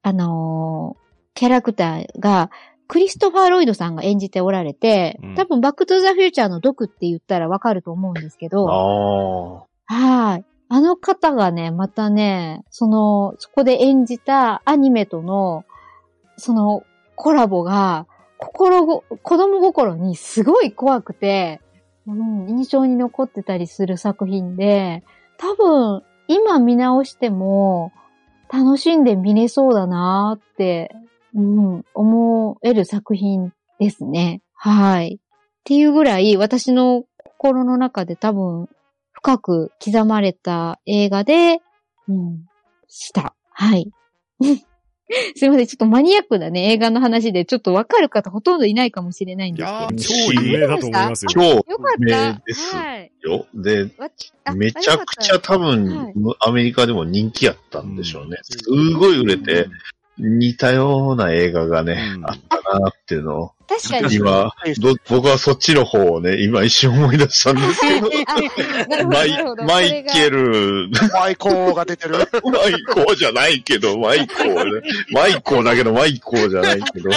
[0.02, 0.96] あの、
[1.34, 2.50] キャラクターが、
[2.88, 10.44] クリストファー・ロイドさんが演じておられて、うん多分バックトゥザフューチャーのドクって言ったらわかると思うんですけど、あはい。
[10.68, 15.64] あの方がね、またね、その、そこで演じたアニメとの、
[16.36, 16.84] その
[17.16, 18.06] コラボが、
[18.38, 21.60] 心ご、子供心にすごい怖くて、
[22.06, 25.02] うん、印象に残ってたりする作品で、
[25.38, 27.92] 多分、今見直しても、
[28.52, 30.94] 楽しんで見れそうだなって、
[31.34, 34.40] うん、思える作品ですね。
[34.54, 35.20] はい。
[35.20, 35.20] っ
[35.64, 38.68] ていうぐらい、私の心の中で多分、
[39.12, 41.60] 深く刻まれた映画で、
[42.08, 42.46] うん、
[42.88, 43.34] した。
[43.50, 43.90] はい。
[45.36, 49.78] すいません、ちょっとマニアックなね、映画の話で、ちょっとわかる方ほとんどいないかもしれないんいですけど。
[49.78, 51.28] やー、超有名だと思いますよ。
[51.30, 52.32] 超よかった。
[52.32, 53.12] 名ですはい。
[53.22, 53.46] よ。
[53.54, 53.88] で、
[54.54, 58.38] めちゃくちゃ多分、はいアメリカでも人気やったんでしょうね。
[58.42, 58.58] す
[58.94, 59.68] ごい売れて、
[60.18, 64.14] 似たような映画がね、うんあったなっていうのを、確かに。
[64.14, 69.44] 今、ど僕はそっちの方をね、今一瞬思い出したんですけど、 マイ。
[69.66, 70.36] マイケル。
[70.36, 72.16] ル、マイコーが出てる。
[72.16, 74.88] マイコーじゃないけど、マイコーね。
[75.12, 77.10] マイコーだけど、マイコーじゃないけど、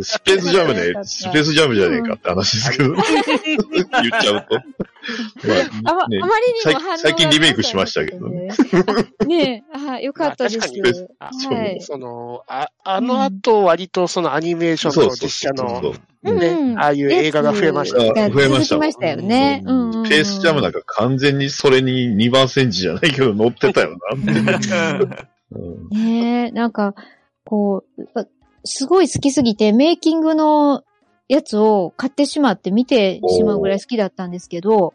[0.00, 4.56] スペースジャムね、スペースジャムじゃねえかって話ですけど、 言っちゃうと。
[5.84, 8.48] あま、ねあまりにも反応が最近リメイクしましたけどね。
[9.20, 10.58] あねえ、あよかったです。
[10.58, 11.80] まあ確かに はい。
[11.80, 15.92] その、あ、あの後割とそのアニメーションの実写の、そ
[16.24, 17.98] うね、うんああいう映画が増えました。
[18.30, 18.78] 増えました。
[18.78, 19.62] ましたよね。
[19.64, 20.72] うんペースジャムなん。
[20.72, 23.96] か完全にそれに2番センチじゃないけど乗ってたよな。
[25.52, 25.88] うん。
[25.90, 26.94] ねえ、なんか、
[27.44, 28.26] こう、やっぱ
[28.64, 30.84] すごい好きすぎて、メイキングの
[31.28, 34.94] やつを買ってしまって見てしまうぐらい好きだったんですけど、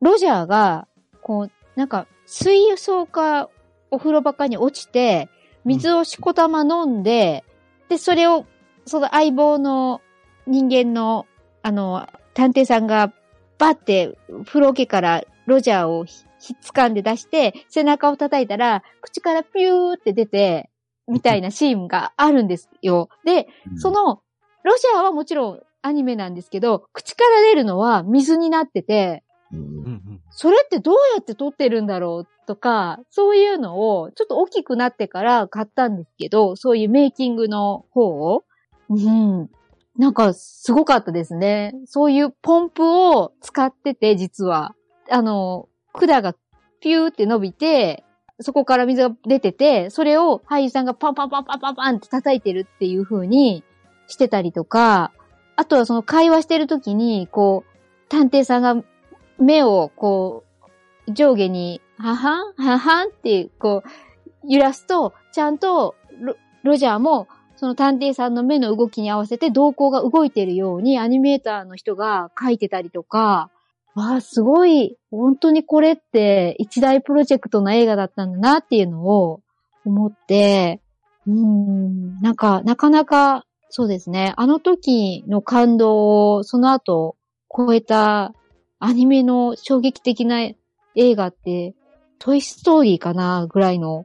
[0.00, 0.86] ロジャーが、
[1.22, 3.48] こう、なんか、水槽か
[3.90, 5.28] お風呂場かに落ちて、
[5.64, 7.44] 水をしこたま飲んで、
[7.88, 8.46] で、それを、
[8.86, 10.00] その相棒の
[10.46, 11.26] 人間の、
[11.62, 13.12] あの、探偵さんが、
[13.58, 20.70] バって、風呂桶からロジャーをひひっつかんで出して、背中を叩いたら、口からピューって出て、
[21.06, 23.08] みたいなシーンがあるんですよ。
[23.24, 24.20] で、その、
[24.62, 29.22] ロジャーはもちろんアニメなんですけど、口から出るのは水になってて、
[29.52, 38.42] うんそれってどうやって撮ってるんだろうとか、そういうのを、ちょっと大きくなってから買ったんですけど、そういうメイキングの方を。
[38.88, 39.50] うん。
[39.96, 41.72] なんか、すごかったですね。
[41.86, 44.74] そういうポンプを使ってて、実は。
[45.10, 46.34] あの、管が
[46.80, 48.04] ピューって伸びて、
[48.40, 53.62] そこから水が出てて、それを俳優さんがパンパンパンパンパンパンって叩いてるっていう風に
[54.08, 55.12] してたりとか、
[55.56, 58.82] あとはその会話してる時に、こう、探偵さんが
[59.38, 60.44] 目をこ
[61.06, 67.28] う、上下に、ははんははんって、こう、揺らすと、ちゃんとロ、ロジャーも、
[67.64, 73.50] その探偵さんの目の動きに合わせて瞳孔が動いてるようにアニメーターの人が書いてたりとか、
[73.94, 79.40] わあ、すごい、本当にこれって一大プロジェクトの映画だったんだなっていうのを
[79.86, 80.82] 思って、
[81.26, 87.16] うん、なんか、なかなか、そうですね、あの時の感動をその後
[87.50, 88.34] 超えた
[88.78, 90.54] アニメの衝撃的な映
[91.14, 91.74] 画って、
[92.18, 94.04] トイストーリーかなぐらいの、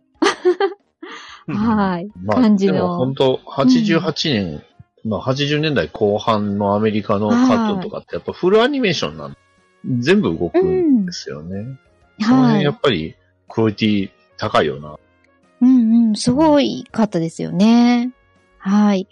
[1.56, 3.16] はい、 まあ、感じのでも本。
[3.16, 4.64] 当88年、
[5.06, 9.38] まあ80年代後半のアメリカのカートとかってやっぱフルアニメーションなん
[10.00, 11.78] 全部動くんですよね。
[12.22, 12.72] そのはい辺や。
[12.72, 13.16] っぱり
[13.48, 14.98] クオリティ高いよな。
[15.62, 18.12] うんうん、すごいかったですよね。
[18.58, 19.08] はい。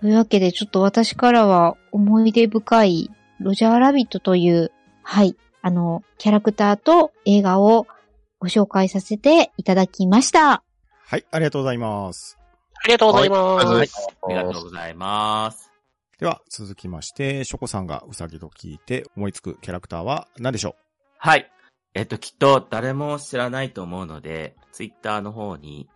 [0.00, 3.10] というわけで、ちょっと私からは思い出深い
[3.40, 4.72] ロジャーラビットという、
[5.02, 7.86] はい、あの、キャラクターと映画を
[8.38, 10.62] ご紹介させていただきました。
[11.12, 12.38] はい、ありがとうございます。
[12.82, 13.66] ありがとうございます。
[13.66, 13.88] はい
[14.22, 15.70] ありがとうございます。
[16.18, 20.74] では、続きまして、ショコさんがウサギと聞いて思いつくキャラクターは何でしょ
[21.18, 21.52] はい。
[21.92, 25.90] えっと、きっと誰も知らないと思うので、ツイッターの方に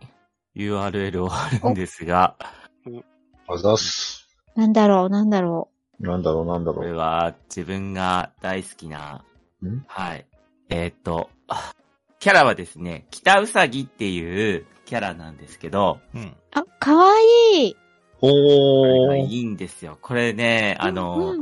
[0.55, 2.35] URL を貼るんですが、
[3.47, 4.29] あざっす。
[4.53, 6.97] なんだろう、なんだろなんだろう、なんだこれろう。
[6.99, 9.25] は自分が大好きな、
[9.65, 9.83] ん？
[9.87, 10.27] はい。
[10.69, 11.73] えっと、あ
[12.19, 16.23] キャラはですね、北うさぎっていうキャラなんですけど、ううん。
[16.25, 16.33] う。
[16.53, 17.13] あ、かわ
[17.53, 17.75] いい。
[18.21, 19.07] これほー。
[19.09, 19.97] がいいんですよ。
[20.01, 21.35] これね、あの、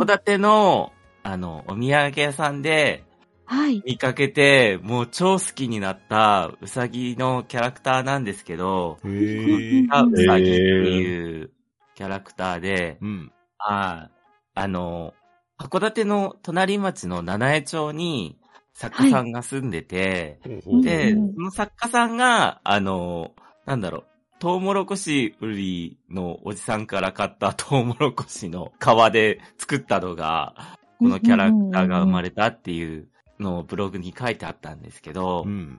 [0.00, 3.04] 戸建ての、あの、お土産屋さんで
[3.44, 3.82] はい。
[3.86, 9.86] 見かけて、もう超好きになったうさぎのキャラクターなんですけど、へー。
[9.86, 11.50] 北うさぎっていう
[11.94, 13.32] キャラクターで、うん。
[13.58, 14.10] あ
[14.54, 15.14] あの、
[15.58, 18.39] 函館の隣町の七重町に
[18.80, 20.38] 作家さんが住んでて、
[20.82, 23.32] で、うんその作家さんが、あの、
[23.66, 24.04] なんだろう、
[24.38, 33.08] トウモロコシ売りのおじさんから買ったトウモロコシの皮で作ったのが、このキャラクターが生まれたっていう
[33.38, 35.76] のブログに書いてあったんですけど、うん。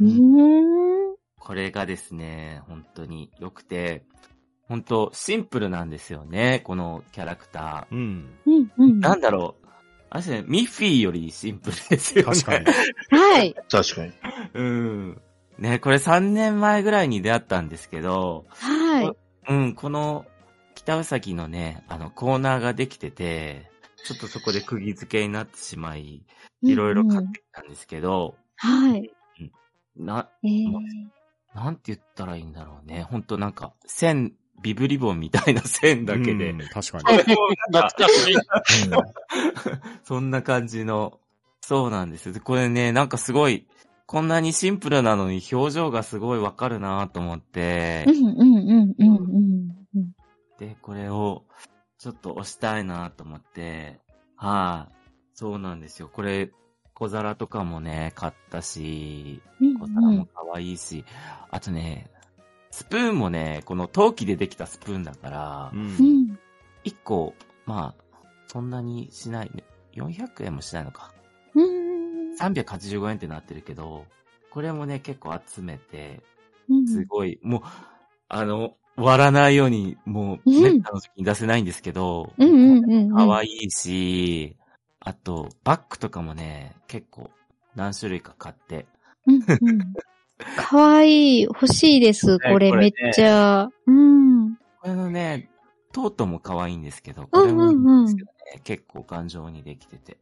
[1.39, 4.04] これがですね、本当に良くて、
[4.68, 8.30] 本当シンプルなんですよね、このキャラクタうん。
[8.78, 8.99] うん。
[8.99, 9.61] なんだろう。
[10.14, 12.41] あれですね、ミッフィーよりシンプルですよね。
[12.41, 12.66] 確かに。
[13.18, 13.55] はい。
[13.70, 14.12] 確かに。
[14.53, 15.22] うん。
[15.57, 19.12] ね、これ3年前ぐらいに出会ったんですけど、はい。
[19.47, 20.26] うん、この
[20.76, 23.72] 北うさぎのね、あのコーナーができてて、
[24.03, 26.26] ちょっとそこで釘付けになってしまい、
[26.62, 29.09] いろいろ買ってきたんですけど、はい。
[29.95, 33.03] な、えー、なんて言ったらいいんだろうね。
[33.03, 37.24] ほんとなんか、線、ビブリボンみたいな線だけでうん、確かに。
[40.03, 41.20] そんな感じの、
[41.62, 42.34] そうなんですよ。
[42.34, 43.66] でこれね、なんかすごい、
[44.05, 48.34] こんなにシンプルなのに表情がすごいわかるなと思ってう、ん、うん、う
[48.86, 49.09] ん、うん、
[49.95, 50.12] うん。
[50.59, 51.43] で、これを、
[51.97, 53.99] ちょっと押したいなと思って、
[54.36, 54.93] はい、
[55.34, 56.09] そうなんですよ。
[56.12, 56.51] これ、
[56.93, 61.05] 小皿とかもね、買ったし、うん小皿も可愛いし、
[61.49, 62.09] あとね、
[62.72, 65.78] スプーンもね、この陶器でできたスプーンだからう、。
[65.78, 66.39] うんん。
[66.84, 68.17] 1個、まあ、
[68.47, 69.63] そんなにしない、ね、
[69.93, 71.13] 400円もしないのか。
[71.53, 72.36] うん。
[72.36, 74.05] 385円ってなってるけど、
[74.49, 76.22] これもね、結構集めて、
[76.69, 77.61] うんすごい、もう、
[78.30, 83.13] あの、割らないように、もう、うんめったの時に出せないんですけど、うんうんうん。
[83.13, 84.55] 可愛いし、
[84.99, 87.32] あと、バッグとかもね、結構、
[87.76, 88.86] 何種類か買って、
[89.28, 89.93] うんうん。
[90.58, 91.42] かわいい。
[91.44, 92.39] 欲しいです。
[92.39, 93.70] これめっちゃ。
[93.88, 94.56] うん。
[94.56, 95.50] これのね、
[95.92, 100.18] トートも可愛いんですけど、うこれもいいんうんうんんですけどね、結構頑丈にできてて。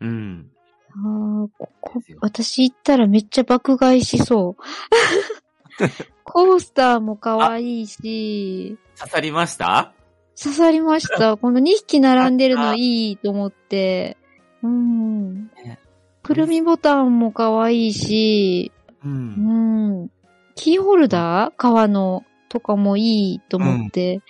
[0.00, 0.50] うん。
[0.92, 4.62] あーここ私行ったらめっちゃ爆買いしそう。
[6.24, 9.92] コースターもかわいいし、刺さりました？
[10.40, 11.36] 刺さりました。
[11.38, 14.16] この2匹並んでるのいいと思って。
[14.62, 15.78] うんね。
[16.22, 18.72] くるみボタンもかわいいし、
[19.04, 19.08] う。
[19.08, 20.10] うんん。
[20.54, 24.20] キーホルダー革のとかもいいと思って。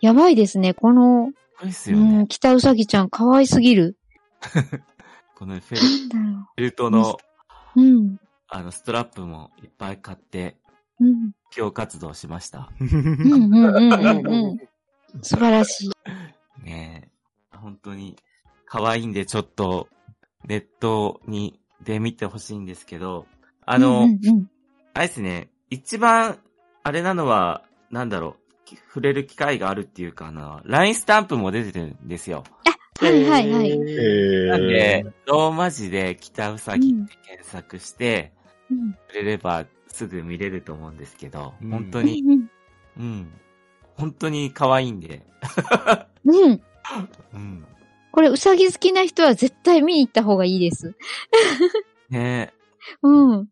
[0.00, 0.74] やばいですね。
[0.74, 1.32] この、
[1.70, 2.22] すうよね。
[2.22, 3.96] ん、北うさぎちゃん可愛すぎる。
[5.36, 7.18] このフェルフェルトの、
[7.76, 7.80] う。
[7.80, 8.20] うん。
[8.48, 10.56] あの、ストラップもいっぱい買って、
[11.00, 11.32] うん。
[11.56, 12.70] 今日活動しました。
[12.80, 14.58] うんうんうんうんうん。
[15.22, 15.90] 素晴らしい。
[16.64, 17.10] ね
[17.52, 17.56] え。
[17.56, 18.16] 本当に、
[18.66, 19.88] 可愛いんで、ちょっと、
[20.44, 23.26] ネットに、で見てほしいんですけど、
[23.66, 24.50] あの、うんうんうん
[24.94, 26.38] あれですね、一番、
[26.82, 32.44] あれなのは、なんだろう、き触れる機会があるっていうか、あの、LINE スタンプも出てるんですよ。
[32.98, 33.70] はいはいはい。
[33.72, 38.32] ええなんーで、ローマ字で北うさぎって検索して、
[38.70, 42.50] うん触れればすぐ見れると思うんですけど、うん本当に、うん
[42.96, 43.32] うん。
[43.96, 45.26] 本当に可愛いんで、
[46.24, 46.44] うん。
[46.44, 46.62] うん。
[47.34, 47.66] うん。
[48.12, 50.94] これ、うさぎ好きな人は絶対見に行った方がいいです。
[52.08, 52.54] ねえ、
[53.02, 53.48] うん。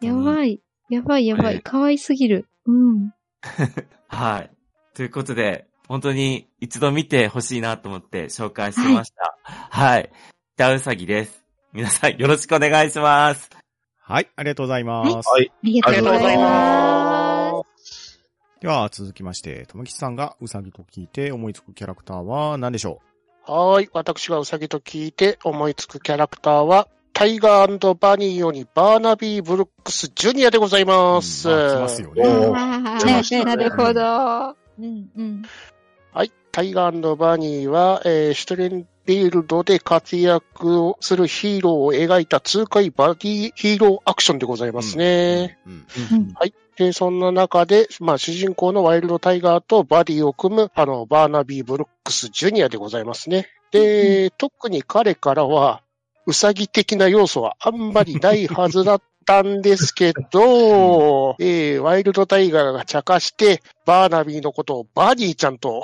[0.00, 0.60] やばい。
[0.88, 1.60] やばいやばい。
[1.62, 2.48] 可愛すぎる。
[2.66, 3.12] うん。
[4.08, 4.50] はい。
[4.94, 9.36] ということで、本当に一度見てほしいなと思って紹介しました。
[9.44, 10.10] はい。
[10.56, 11.44] 北うさぎです。
[11.72, 13.50] 皆さんよろしくお願いします。
[13.98, 15.28] はい、ありがとうございます。
[15.28, 15.52] はい。
[15.52, 18.20] ありがとうございます。
[18.60, 23.00] では、続きまして、ともきちさんがうさぎと聞いて思いつくキャラクターは何でしょ
[23.46, 23.88] はい。
[23.92, 31.48] 私がウサギと聞いて思いつくキャラクターは、タイガーバニーよりバーナビー・ブルックス・ジュニアでございます。
[31.48, 34.56] うんまあ来ますよねねーなるほど。
[34.78, 35.42] うんうん。
[36.12, 36.32] はい。
[36.52, 45.58] タイガーバニーは、えーシュトレンビルドで活躍をするヒーローを描いた痛快バディヒーローアクションでございますね。
[45.66, 45.70] う。
[45.70, 45.86] うん。
[46.12, 46.54] うんはい。
[46.76, 53.48] で、そんな中で、まあ、主人公のワイルドタイガーとバディを組む、あの、バーナビー・ブルックス・ジュニアでございますね。
[53.70, 55.82] で、特に彼からは、
[56.30, 65.82] ウサギ的な要素はあんまりないはずだったんですけど、 えーワイルドタイガーが茶化して、バーナビーのことをバディちゃんと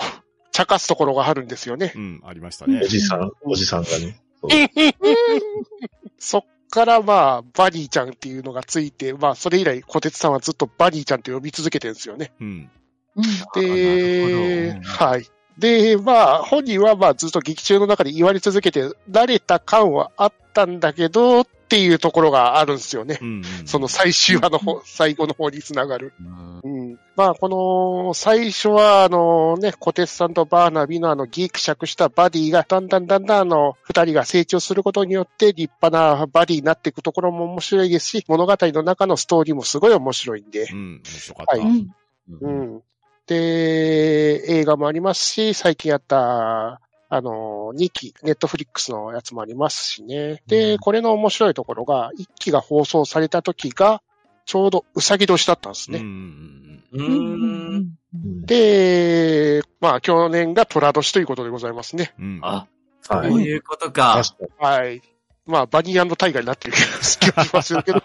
[0.53, 1.93] 茶化すところがあるんですよね。
[1.97, 2.87] うん、ありましたねお。
[2.87, 4.21] じさん、おじさんがね。
[6.21, 12.33] そっからまあ、バディちゃんっていうのがついて、まあ、それ以来、小鉄さんはずっとバディちゃんと呼び続けてるんですよね。
[12.41, 12.71] うん。
[13.17, 13.61] うん。
[13.61, 15.27] で、はい。
[15.59, 23.19] で、まあ、本人はまあずっと劇中の中で言われ続けて、慣れた感はあったんだけど、っていうところがあるんですよね。
[23.21, 23.43] うん。
[23.65, 26.13] その最終話の方、 最後の方につながる。
[26.21, 26.99] うんうん。
[27.17, 27.49] まあ、こ
[28.07, 40.75] の、最初は、あのね、小鉄さんとバーナビのあの、ギクシャクしたバディが、だんだんだんだんあの、二人が成長することによって、立派なバディになっていくところも面白いですし、物語の中のストーリーもすごい面白いんでう。
[40.75, 41.59] ん、面白かった。
[41.59, 41.89] はうん。
[42.41, 42.83] うん。
[43.27, 50.43] で、映画もありますし、最近やった、あの、2期、ネットフリックスのやつもありますしね。
[50.47, 54.03] で、これの面白いところが、1期が放送された時が、
[54.45, 55.99] ちょうどうさぎ年だったんですね。
[55.99, 56.05] んう
[56.93, 57.97] うんうんん。
[58.15, 62.15] うんで、まあ、去年が虎年ということでございますね。
[62.19, 62.41] うんうん。
[62.43, 62.69] あ、
[63.09, 64.23] はいそういうことか。
[64.25, 64.77] 確かに。
[64.79, 65.03] はい。
[65.47, 68.03] まあ、バニータイガーになってる気がしますけど。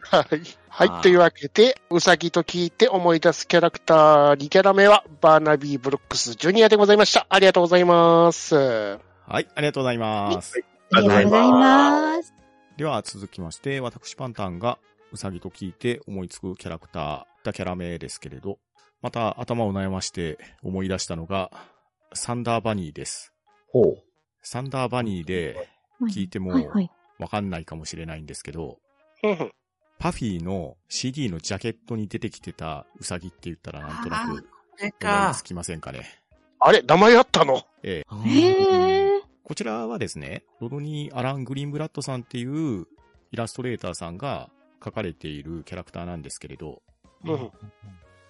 [0.00, 0.42] はい。
[0.68, 1.02] はい。
[1.02, 7.26] というわけで、うさぎと聞いて思い出すキャラクター2キャラ目は、バーナビー・ブロックス・ジュニアでございました。
[7.30, 8.54] ありがとうございます。
[8.54, 10.62] はい、ありがとうございます。
[10.92, 12.34] ありがとうございます。
[12.76, 14.78] では続きまして、私パンタンが
[15.12, 18.58] うさぎと聞いて思いつくキャラクター、だキャラ名ですけれど、
[19.00, 21.50] また頭を悩まして思い出したのが、
[22.12, 23.32] サンダーバニーです。
[23.70, 24.02] ほう。
[24.42, 25.68] サンダーバニーで
[26.02, 26.52] 聞いても。
[27.18, 28.78] わかんないかもしれないんですけど、
[29.98, 35.42] パフィーの CD のジャケットに出てきてたウサギって言ったらなんとなく思いかつ。
[35.42, 36.04] きませんかね？
[36.60, 37.62] あれ名前あったの？
[37.82, 39.20] ええ。
[39.42, 42.86] こちらはですね、ロドニー・アラン・グリーンブラッドさんっていう
[43.32, 46.82] イラストレーターさんが描かれているキャラクターなんですけれど、
[47.24, 47.50] うんうん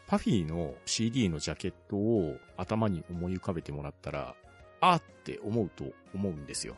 [0.07, 4.35] パフィーの CD のジャケットを頭に思い浮かべてもらったら、
[4.81, 6.77] あーって思うと思うんですよ。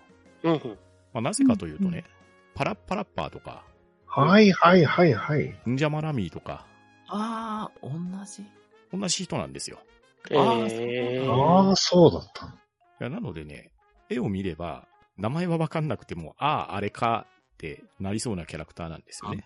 [1.13, 2.05] まあ、なぜかというとね、うんうん
[2.53, 3.65] パラッパラッパーとか、
[4.07, 5.59] はいはいはいはい。
[5.67, 6.67] ンジャマラミーとか、
[7.07, 7.91] ああ、同
[8.27, 8.45] じ。
[8.93, 9.79] 同じ人なんですよ。
[10.31, 12.53] えーああ、そうだったの。
[12.53, 12.57] い
[13.01, 13.71] やなのでね、
[14.11, 14.87] 絵を見れば、
[15.17, 19.45] 名前はわかんなくても、ああ、あれかってなりそうなキャラクターなんですよね。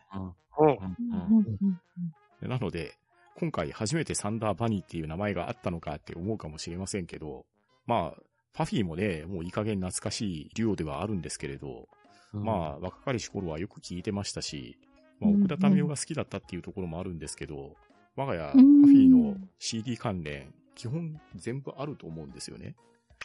[2.40, 2.96] なので、
[3.36, 7.44] 今回初めてサンダーバニーっていう名前があったのかって思うかもしれませんけど、
[7.86, 8.22] まあ、
[8.54, 11.88] パフィーもね、もういい加減懐かしいデュオではあるんですけれど、
[12.32, 14.78] うんまあ、若かりし頃はよく聞いてましたし、
[15.20, 17.74] まあ、うん奥田民生が好きだったっていうところもあるんですけど、
[18.16, 22.76] 我が家、パフうんィーの CD 関連、基本全部あると思うんですよね。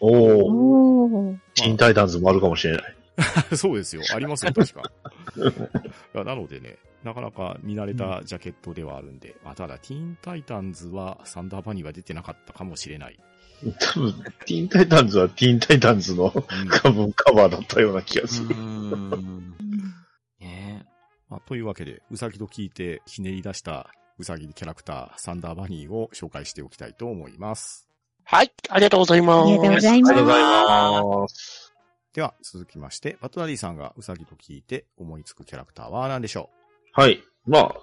[0.01, 1.27] おお。
[1.29, 1.37] おー。
[1.53, 2.95] チンタイタンズもあるかもしれない。
[3.55, 4.01] そうですよ。
[4.13, 4.91] ありますよ、確か。
[6.23, 13.19] なのでね、なかなか見慣れたジャケットではあるんで、まあ、ただ、ティーンタイタンズはサンダーバニーは出てなかったかもしれない。
[13.79, 14.13] 多分、
[14.45, 18.55] ティーンタイタンズはティーンタイタンズのうん多分カバーだったような気がする。
[18.55, 19.53] うん。
[20.39, 20.85] ね
[21.29, 27.87] まあ、というわけで、うさぎと聞いてひねり出したうさぎキャラクター、サンダーバニーを紹介しておきたいと思います。
[28.25, 28.51] はい。
[28.69, 29.47] ありがとうございます。
[29.47, 31.73] ありがとうございますありがとうございます。
[32.13, 36.49] では、続きまして、バトナリーさんがうさぎと聞いて思いつくキャラクターは何でしょ
[36.93, 37.23] はい。
[37.45, 37.73] まあ、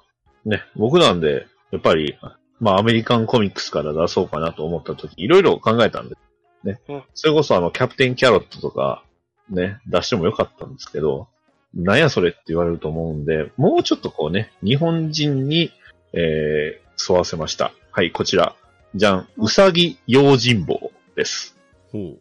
[0.45, 2.18] ね、僕なんで、やっぱり、
[2.61, 6.20] まあ、アメリカンコミックスから出そうかなと思ったとき、いろいろ考えたんです。
[6.66, 6.80] ね。
[6.88, 9.02] うんそれこそあの、キャプテンキャロットとか、
[9.50, 11.28] ね、出してもよかったんですけど、
[11.74, 15.72] なんやそれって言われると思うんで、もうちょっとこうね、日本人に、
[16.12, 17.72] えー、沿わせました。
[17.92, 18.54] はい、こちら。
[18.94, 21.57] じゃん、うさぎ用心棒です。
[21.92, 22.18] うほう。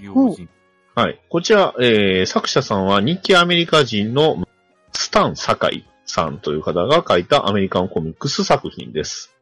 [0.00, 0.48] 用心。
[0.94, 1.20] はい。
[1.28, 4.46] こちら、えー、作者さんは日系アメリカ人の
[4.92, 9.35] スタン・サカイさんという方が書いたアメリカンコミックス作品です。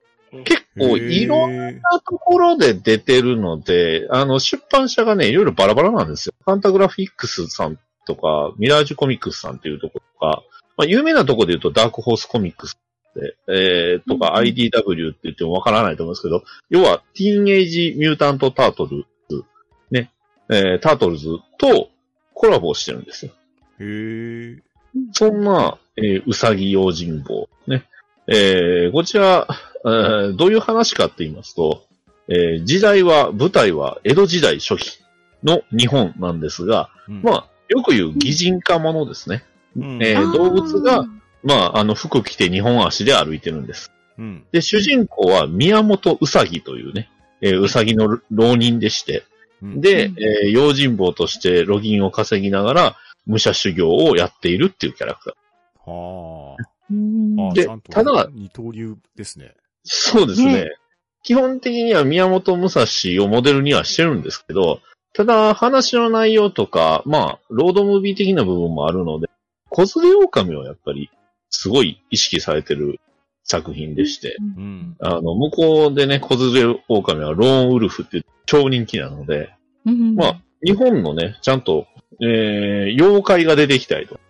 [0.44, 6.34] 結構いろんなところで出てるので、あの、出版社がね、いろいろバラバラなんですよ。
[6.44, 10.42] ファンタグラフィックスさんとか、ミラージュコミックスさんっていうところとか、
[10.76, 12.78] まあ、有名なところで言うとダークホースコミックス
[13.14, 19.44] で、えー、とか IDW って言ってもわからないと思うんですけど、要は、ティーンエイジ・ミュータント・タートルズ、
[19.90, 20.10] ね、
[20.50, 21.28] えー、タートルズ
[21.58, 21.90] と
[22.34, 23.32] コラボをしてるんですよ。
[23.78, 24.60] へー
[25.12, 27.48] そんな、えーうさぎ用心棒。
[27.66, 27.84] ね。
[28.28, 29.48] えーこちら、
[29.84, 31.84] えーどういう話かって言いますと、
[32.28, 34.98] えー時代は、舞台は江戸時代初期
[35.42, 39.44] の日本なんですが、うんまあ、よく言う擬人化ものですね。
[39.76, 41.06] うんえー動物が、
[41.42, 43.92] まあ、あの、服着て日本足で歩いてるんです。
[44.18, 44.44] うん。
[44.52, 47.10] で、主人公は宮本うさぎというね、
[47.42, 49.24] えーうさぎの浪人でして、
[49.62, 55.90] うん、で、うんえー用心棒としてロギンを稼ぎながら、武者修行をやっているっていうキャラクター。
[55.90, 56.56] は
[56.90, 57.50] うんあ。
[57.50, 59.54] あでただ二刀流ですね。
[59.84, 60.54] そうですね。
[60.54, 60.70] ね
[61.22, 62.84] 基本的には宮本武蔵
[63.24, 64.80] をモデルにはしてるんですけど、
[65.14, 69.28] ただ話の内容とか、まあ、ロードムービー的な部分もあるので、
[69.70, 71.10] 小連れ狼をやっぱり
[71.50, 73.00] すごい意識されてる
[73.44, 74.96] 作品でして、うん。
[75.00, 79.54] あの、向こうでね、小連れ狼はローンウルフって超人気なので、
[79.86, 81.86] うんまあ、日本のね、ちゃんと、
[82.20, 84.20] えー、妖怪が出てきたりと。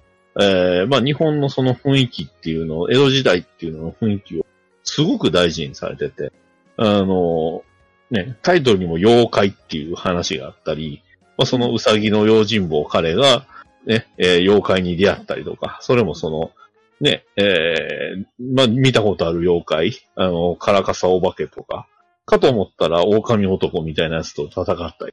[0.40, 4.46] えー、まあ、日本のその雰囲気っていうのを、江戸時代っていうのの雰囲気を
[4.94, 6.32] すごく大事にされてて、
[6.76, 7.64] あの、
[8.12, 11.02] ね、タイトルにも妖怪っていう話があったり、
[11.36, 13.44] まあ、そのうさぎの用心棒彼が、
[13.86, 16.52] ね、えー妖怪に出会ったりとか、それもその、
[17.00, 21.88] ね、えー、まあ、見たことある妖怪、あの、カラカサお化けとか、
[22.24, 25.12] かと思ったら狼男みたいなやつと戦ったり、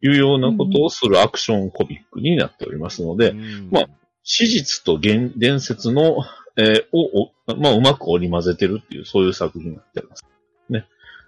[0.00, 3.68] いうようなことをするアクションコミックになっておりますので、うん。
[3.70, 3.88] まあ
[4.24, 6.16] 史実と現伝説の、
[6.56, 10.24] えーを、おまあ、うまく織り交ぜてるっていう、そういう作品になってます。
[10.68, 10.86] ね。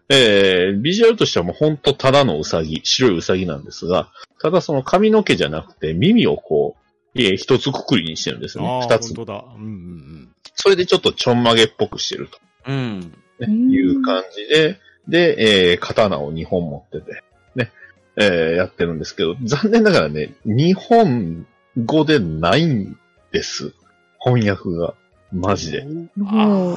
[0.09, 4.11] えービジュアルとしてはもう本当ただのウサギ、白いウサギなんですが、
[4.41, 6.77] ただその髪の毛じゃなくて耳をこ
[7.15, 8.81] う、えー一つくくりにしてるんですよね。
[8.89, 9.27] 二つ本。
[9.27, 9.45] 当だ。
[9.57, 13.01] うんうんそれでちょっとちょんまげっぽくしてると、うん。
[13.01, 13.07] ね
[13.41, 17.23] うんいう感じで、で、えー刀を2本持ってて、
[17.55, 17.73] ね、
[18.17, 21.47] えーやってるんですけど、残念ながらね、日本
[21.85, 22.97] 語でないん
[23.33, 23.75] です。
[24.19, 24.95] 翻訳が。
[25.33, 25.85] マジで。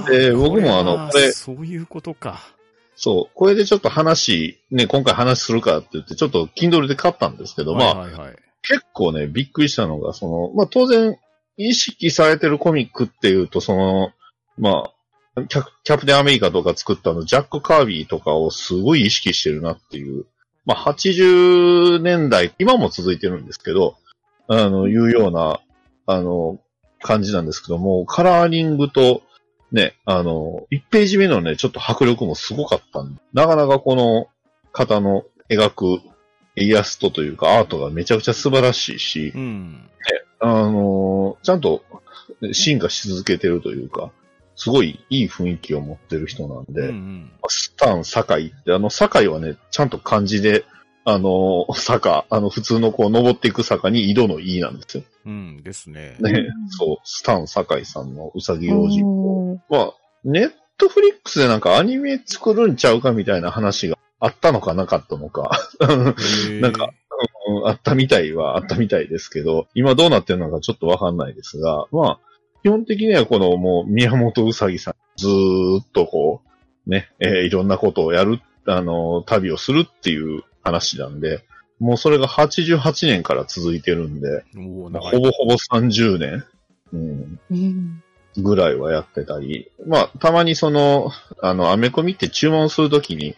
[0.10, 2.42] で、僕もあの、これ、そういうことか。
[2.96, 8.36] そう、これでちょっと話、ね、今回話するかって言って、ちょっと Kindle で買ったんですけど、まあ、はいはいはい。
[8.62, 11.18] 結構ね、びっくりしたのが、その、まあ当然、
[11.56, 14.12] 意識されてるコミックっていうと、その、
[14.58, 14.92] ま
[15.36, 20.26] あ、キャキャプテンアメリカとか作ったあの、ジャック・カービーとかをすごい意識してるなっていう、
[20.66, 23.96] まあ80年代、今も続いてるんですけど、
[24.48, 25.62] あの、いうような、
[26.06, 26.60] あの、
[27.02, 29.22] 感じなんですけども、カラーリングと、
[29.72, 34.28] ね、あの、1ページ目のね、ちょっと迫力もすごかったんで、なかなかこの
[34.72, 36.02] 方の描く
[36.56, 39.90] イラストというかアートがめちゃくちゃ素晴らしいしう、ん。
[40.42, 41.84] あのちゃんと
[42.54, 44.12] 進化し続けてるというか、
[44.56, 47.32] すごいいい雰囲気を持ってる人なんで、うんうん。
[47.48, 50.66] スタン、堺って、あの、堺はね、ちゃんと漢字で、
[51.12, 55.04] あの坂、あの、普通のこう、登っていく坂に井戸の井なんですよ。
[55.26, 56.16] うんですね。
[56.20, 59.06] ね、そう、スタン、堺さんのうさぎ用心。
[59.06, 59.94] おーまあ、
[60.24, 65.50] ネットフリックスでなんかアニメ作るんちゃうかみたいな話があったのかなかったのか。
[66.62, 66.92] なんか、うん
[67.66, 72.20] あったみたいはあったみたいですけど、今どうなってるのかちょっとわかんないですが、まあ、
[72.62, 76.42] 基本的にはこのもう宮本うさぎさん、ずーっとこ
[76.86, 81.44] う、ね、えーいろんなことをやる、あの、旅をするっていう話なんで、
[81.80, 84.44] もうそれが88年から続いてるんで。
[84.56, 86.46] ほぼほぼ30年、
[86.94, 88.04] うん、うん
[88.38, 91.12] ぐらいはやってたり、まあ、たまにその、
[91.42, 93.36] あの、アメコミって注文するときに、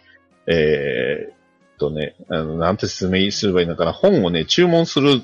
[0.48, 1.36] えーっ
[1.78, 5.22] とね、あの、なんて説明すればいいのかな、本をね、注文する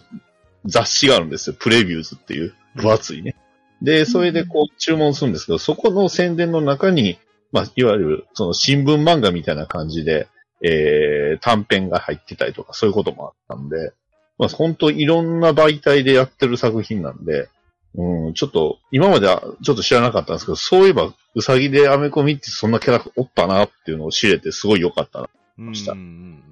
[0.66, 1.56] 雑誌があるんですよ。
[1.60, 3.36] プレビューズっていう、分厚いね。
[3.82, 7.20] で、それでこう注文するんですけど、そこの宣伝の中に、
[7.52, 10.28] まあ、いわゆる、その新聞漫画みたいな感じで、
[10.62, 13.94] えー、短編が入ってたりとか、そういうこともあったんで、
[14.38, 17.50] まあ、本当いろんな媒体でやってる作品なんで、
[17.96, 25.30] うん、ちょっと、今まではちょっと知らなかったんですけど、そういえば、うさぎでアメコミってそんなキャラおったなっていうのを知れてすごい良かったな。
[25.60, 26.44] うんしたうんうん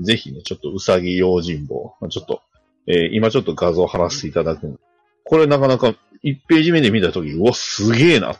[0.00, 2.40] ぜひね、ちょっとうさぎ用心棒、まあちょっと、
[2.86, 4.78] えー今ちょっと画像貼らせていただく
[5.24, 8.36] これなかなか1ページ目で見たとき、うわ、すげえな。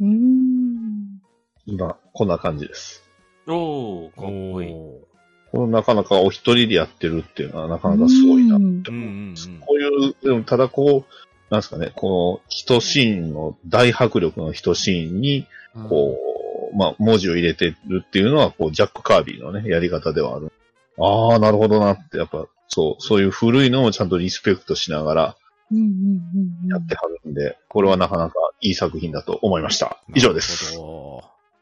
[0.00, 1.20] うん
[1.66, 3.04] 今、こんな感じです。
[3.52, 4.52] おー、かっうん。
[4.52, 4.72] こいい。
[4.72, 5.08] お
[5.50, 8.56] このなかなかお一人でやってるっていうのはなかなかすごいな。
[8.56, 9.60] うんーうんうんうん。
[9.60, 11.12] こういう、でもただこう、
[11.50, 15.46] なんですかね、この一シーンの大迫力の一シーンに、
[15.88, 16.18] こ
[16.72, 20.52] う、まあ、文字を入れてるっていうのは、こう、ジャック・カービィのね、やり方ではある。
[20.98, 25.36] ああ、なるほどなって、やっぱ、そう、そういう古いのをちゃんとリスペクトしながら
[26.68, 30.02] やってはるんで、これはなかなかいい作品だと思いました。
[30.14, 30.78] 以上です。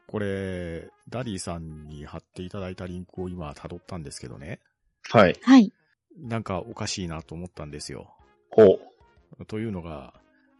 [0.07, 4.59] これ、ダディさんに貼っていただいたリンクを今辿ったんですけどね。
[5.09, 5.37] はい。
[5.41, 5.71] はい。
[6.17, 8.13] なんかおかしいなと思ったんですよ。
[8.49, 8.79] ほ
[9.39, 9.45] う。
[9.45, 10.13] というのが、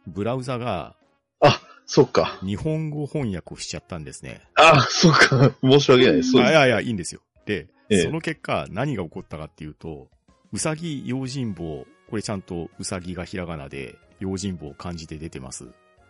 [0.06, 0.94] ブラウザが
[1.40, 2.38] あ、そっか。
[2.44, 4.42] 日本語翻訳しちゃったんですね。
[4.54, 5.52] あ、そっか。
[5.62, 6.32] 申し訳ないです。
[6.32, 6.50] そうです。
[6.50, 7.20] あいやいや、いいんですよ。
[7.46, 10.08] で、ええその結果、何が起こったかっていうと、
[10.52, 15.68] うさぎ用心棒、これちゃんとうさぎがひらがなで、用心棒漢字で出てます。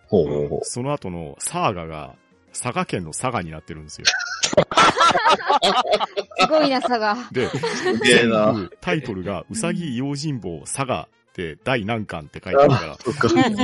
[0.09, 0.61] ほうほうほう。
[0.65, 2.17] その後のサーガが、
[2.53, 4.05] 佐賀県の佐賀になってるんですよ。
[6.41, 7.17] すごいな、差が。
[7.33, 7.49] で。
[8.03, 12.97] 全部タイトルが、うさぎ用心棒佐賀って第何巻って書いてあるから。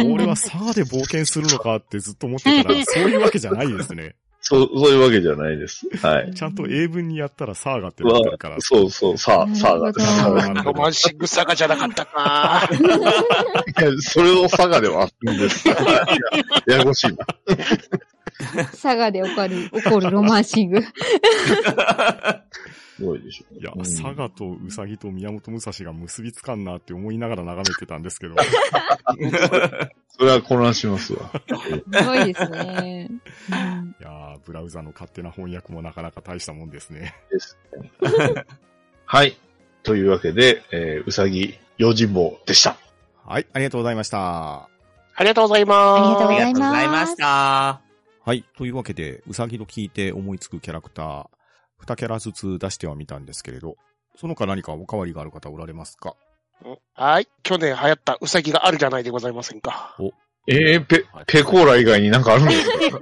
[0.05, 4.15] 俺は佐賀で冒険するのかってずっと思ってたら、 そういうわけじゃないですね。
[4.47, 5.87] そう、そういうわけじゃないです。
[6.03, 6.35] はい。
[6.35, 8.57] ちゃんと英文にやったらサーガってなってるから。
[8.59, 12.69] そうそう、さあ、さあ、なるほどさあなるほどロマンシングサガじゃなかったか。
[12.71, 15.67] いや、それを佐賀ではあるんです。
[15.67, 15.75] や
[16.77, 17.17] やこしいな。
[18.73, 20.83] 佐賀で起こる、起こるロマンシング。
[22.97, 23.55] すごいでしょ。
[23.59, 28.37] いや、うん佐賀とウサギと宮本武蔵が結びつかんなって思いながら眺めてたんですけど。
[30.17, 31.31] それは混乱しますわ。
[31.49, 33.09] すごいですね。
[33.51, 37.15] うんいやー、ブラウザの勝手な翻訳もなかなか大したもんですね。
[37.31, 38.45] ですね。
[39.07, 39.37] はい。
[39.83, 42.77] というわけで、えー、うさぎ、用心棒でした。
[43.27, 44.69] はい、ありがとうございました。
[45.17, 46.25] ありがとうございます。
[46.25, 47.84] ありがとうございました。
[48.25, 51.27] はい、というわけで、うさぎと聞いて思いつくキャラクター、
[51.77, 53.77] 二キャラずつ出してはみたんですけれど、
[54.17, 56.17] その他何かお変わりがある方おられますか？
[56.65, 57.29] うんはい。
[57.43, 59.95] 去年流行ったウサギがあるじゃないでございませんか。
[60.47, 62.99] えー、ペ、ペコーラ以外になんかあるんですか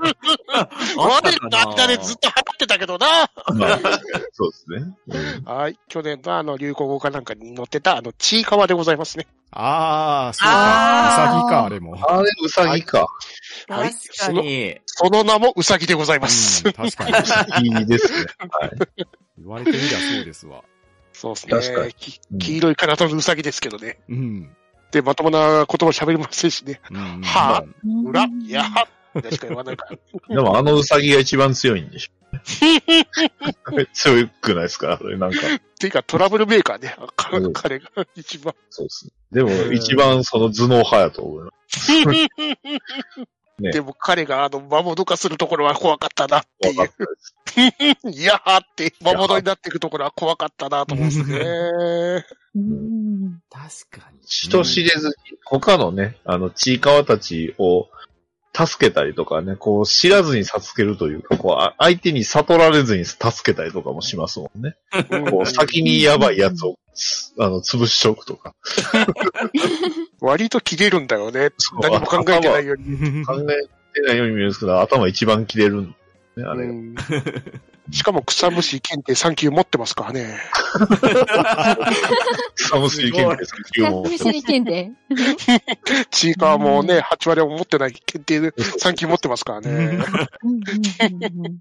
[0.52, 3.30] ああれだったね、ずっと流行ってたけどな。
[3.54, 3.80] まあ
[4.32, 4.94] そうですね。
[5.08, 5.78] うんはい。
[5.88, 9.26] 去年のあの流行語かなんかに載ってたあの、ちいかわでございますね。
[9.50, 11.08] あー、そうか。
[11.08, 11.96] うさぎか、あれも。
[12.00, 13.08] あれ、ウサギか。
[13.68, 14.80] はい確かに。
[14.86, 16.64] その名もウサギでございます。
[16.64, 17.68] うん、確かに。
[17.68, 18.26] いいですね。
[18.50, 18.70] はい。
[19.38, 20.62] 言われてみりゃそうですわ。
[21.12, 23.98] そうです確かに黄色い体のウサギですけどね。
[24.08, 24.56] うん。
[24.92, 26.80] で、まともな言葉喋りませんしね。
[26.90, 28.86] うんはうん裏、やは
[29.18, 29.96] っしか言わないから。
[30.36, 32.12] でもあのウサギが一番強いんでしょ。
[33.92, 34.98] 強くないですか？
[35.02, 35.38] あれなんか。
[35.38, 35.42] っ
[35.78, 36.94] ていうか、トラブルメーカーね。
[37.52, 38.54] 彼が一番。
[38.70, 39.12] そうですね。
[39.32, 41.92] でも、一番その頭脳派やと思います。
[43.58, 46.76] ねでも彼があの、魔物化するところは怖かったなってい。
[46.76, 46.90] う。
[48.10, 52.24] いやはって、魔物になっていくところは怖かったなと思うんですね。
[52.54, 54.18] うん確かに。
[54.26, 57.88] 人知れずに、他のね、あの、ちいかわたちを
[58.54, 64.76] 助けたりとかね、こう、知らずに授けるというか、こう、あ相手に悟られずに助けたりとかもしますもんね。
[65.30, 68.54] こう、先にやばいやつを、つあの、潰しておくとか。
[70.20, 71.50] 割と切れるんだよね。
[71.80, 73.24] 何も考えてないように。
[73.24, 73.46] 考え
[73.94, 75.94] てないように見えるんですけど、頭一番切れる
[76.36, 76.66] ね、あれ。
[76.66, 76.94] うん
[77.90, 80.38] しかも草むし検定3級持ってますからね。
[82.54, 84.02] 草むしり検定3級も。
[84.02, 84.92] むしり検定。
[86.10, 89.70] チーカーもね、8割は持ってない検定で3級持ってますからね。
[89.70, 90.04] うんうんうん
[91.24, 91.58] うん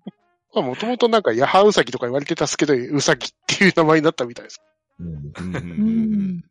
[0.54, 4.62] もともとなんかヤハウサギとか言われてたっすけど、ウサギっていう名前になったみたいです。
[5.00, 6.44] うんうんうんうん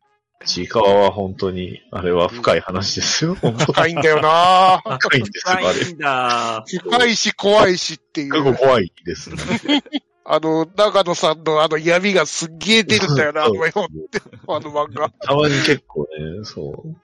[0.45, 3.35] ちいかわは本当に、あれは深い話ですよ。
[3.41, 5.73] 深いんだよな深いんですよ、あれ。
[5.73, 6.65] 深いんだ。
[6.67, 8.33] 深いし怖いしっていう。
[8.33, 9.37] 結構怖いですね。
[10.23, 15.09] あの、長野さんのあの闇がすっげえ出るんだよな、あの絵本って、 あの漫画。
[15.09, 16.07] たまに結構ね、
[16.43, 16.95] そう。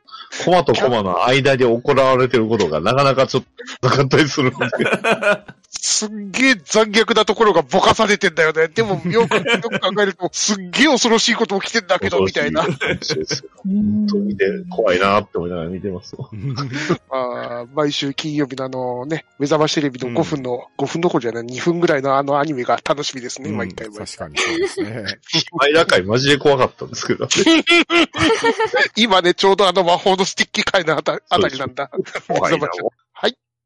[0.43, 3.43] コマとコマの間で行われてることがなかなかちょっ
[3.81, 4.57] となかったりするんで。
[5.69, 8.67] すっげえ残虐なところがぼかされてんだよね。
[8.69, 12.63] でも、 よく、よく考えると、すっげえ恐ろしいこと起きてんだけど、みたいな。
[12.65, 16.29] 恐ろしいですようん本当見て怖いなって思いながら見てますよ。
[17.11, 24.07] あー毎週金曜日のあのね、目覚ましテレビの5分の、5分どころじゃない、2分ぐらいのあのアニメが楽しみですね、毎回毎回。
[24.07, 25.05] 確かにそうですね。
[25.53, 27.27] マイラ会マジで怖かったんですけど。
[28.95, 31.91] 今ね、ちょうどあの魔法のスティッキ界のあたあたりなんだ。
[32.27, 32.67] 怖いな。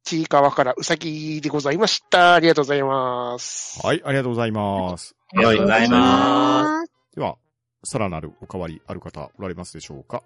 [0.03, 2.33] ちいかわからうさぎでございました。
[2.35, 3.79] ありがとうございます。
[3.85, 5.15] はい、ありがとうございます。
[5.33, 6.83] ありがとうございま
[7.15, 7.35] では、
[7.83, 10.23] さらなるおかわりある方おられますでしょうか？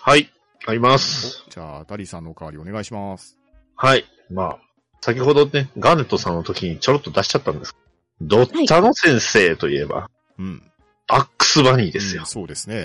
[0.00, 0.30] はい。
[0.66, 1.44] あります。
[1.50, 3.36] じゃあ、ダディさんのおかわりお願いします。
[3.76, 4.04] はい。
[4.30, 4.58] まあ、
[5.00, 7.76] 先ほどね、ガーネットさんの時にちょろっと出しちゃったんです。
[8.20, 10.62] ドッチャの先生といえば、うん。
[11.06, 12.26] バックスバニーですようん。
[12.26, 12.82] そうですね。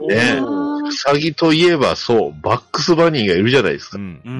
[0.00, 3.98] ねあーウサギといえばそう、バッグスバニーがいるじゃないですか。
[3.98, 4.30] うんう。
[4.30, 4.36] んう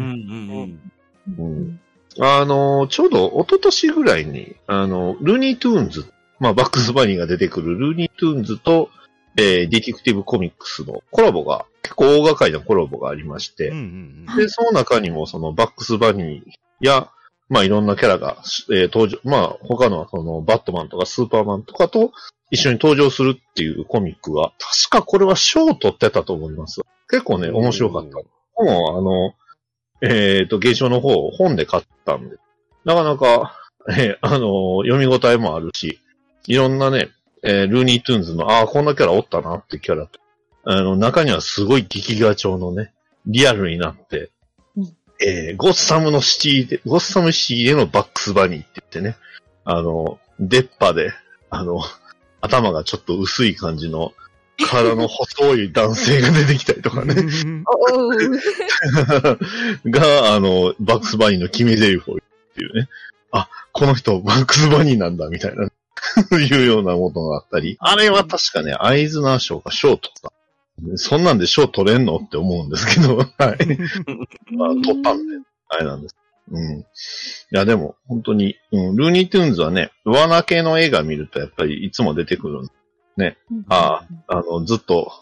[0.66, 0.92] ん
[1.38, 1.80] うん
[2.20, 8.90] あの、ちょうど一昨年ぐらいに、あの、ルーニートゥーンズ、まあ、バッグスバニーが出てくるルーニートゥーンズと、
[9.36, 17.08] えー、ディテクティブコミックスのコラボが、結構大掛かりなコラボがありまして、うんうんで、その中にもそのバッグスバニーや、
[17.48, 18.38] まあいろんなキャラが、
[18.70, 22.12] えー登場、まあ他のそのバットマンとかスーパーマンとかと
[22.50, 26.82] 一緒に登場するっていうコミックが、確かこれは賞を取ってたと思います。
[27.08, 28.16] 結構ね、面白かった。
[28.16, 28.24] も
[28.56, 29.34] うあの、
[30.02, 32.36] えっ、と、原書の方を本で買ったんで、
[32.84, 36.00] なかなか、 えーあの、読み応えもあるし、
[36.46, 37.10] いろんなね、
[37.42, 40.20] えールーニートゥーンズの、ああ、こんなキャラおったなってキャラと、
[40.64, 42.92] あの、中にはすごい劇画調のね、
[43.26, 44.30] リアルになって、
[44.76, 44.96] うん。
[45.24, 49.16] えーゴッサムのシティで、ゴッサムシティでのバッグスバニーって言ってね、
[49.64, 51.12] あの、出っ歯で、
[51.50, 51.80] あの、
[52.40, 54.12] 頭がちょっと薄い感じの、
[54.58, 57.14] 体の細い男性が出てきたりとかね、
[59.86, 62.18] が、あの、バックスバニーの決め台詞を言っ
[62.54, 62.88] ていうね。
[63.32, 65.16] あ、この人、バックスバニーなん。
[65.16, 65.64] だ、みたいな、
[66.38, 67.76] いうようなことがあったり。
[67.80, 70.32] あれは確かね、アイズナー賞か賞取った。
[70.96, 71.24] そん。
[71.24, 71.38] なん。
[71.38, 72.04] で賞取れん。
[72.04, 72.70] のって思うん。
[72.70, 73.28] ですけど、はい。
[74.54, 75.26] まあ、取ったん。
[75.26, 75.38] で、
[75.68, 76.02] あれなん。
[76.02, 76.16] です。
[76.50, 76.80] うん。
[76.80, 76.84] い
[77.50, 82.66] や、でも、本当に、うん、ルーニートゥーンズはね、ワーナー系の映画見るとやっぱりいつも出てくるん。
[82.66, 82.70] で
[83.68, 85.12] ああ、あの、ずっと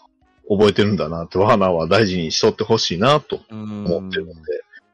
[0.49, 3.85] 覚えてるんだなって、ワーナーは大事にしとってほしいなとうん。
[3.85, 4.39] 思ってるので、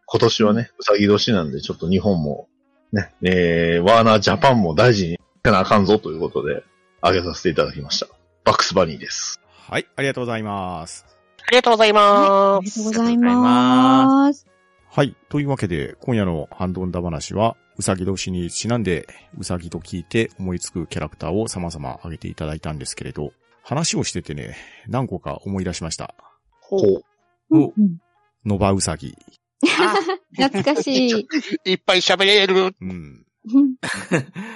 [0.05, 2.47] 今年はね、うさぎ年なんで、ちょっと日本も、
[2.91, 6.63] ね、えー、ワーナージャパンも大事にせなあかんぞということで、
[7.01, 8.07] あげさせていただきました。
[8.43, 9.39] バックスバニーです。
[9.69, 11.05] はい、ありがとうございます。
[11.47, 12.79] ありがとうございあます。
[12.79, 14.47] りがとうございます。
[14.89, 15.15] はい。
[15.29, 19.07] というわけで、今夜のハンドンダ話はうさぎ年にちなんで、
[19.37, 24.55] うさぎと聞いて思いつくキャラクターを様々挙げていただいたんですけれど、話をしててね、
[24.87, 26.15] 何個か思い出しました。
[26.61, 27.03] ほう。
[27.51, 27.97] おうん
[28.45, 29.15] ノバウサギ。
[30.35, 31.27] 懐かしい。
[31.65, 32.75] いっぱい喋れる。
[32.79, 33.25] うん。
[33.45, 33.75] う ん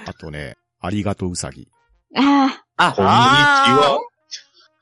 [0.06, 1.68] あとね、ありがとううさぎ。
[2.16, 4.00] ああ、こんにちは。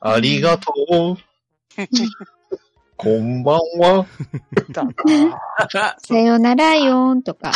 [0.01, 0.73] ありがと
[1.17, 1.17] う。
[3.03, 4.07] こんばんは。
[6.05, 7.51] さよならよーんとか。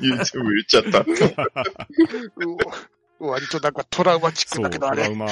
[0.00, 1.00] 言っ全部言っちゃった。
[1.00, 1.06] う
[3.18, 5.02] 割となんかトラウマチックだけどあれ。
[5.02, 5.26] トラウマ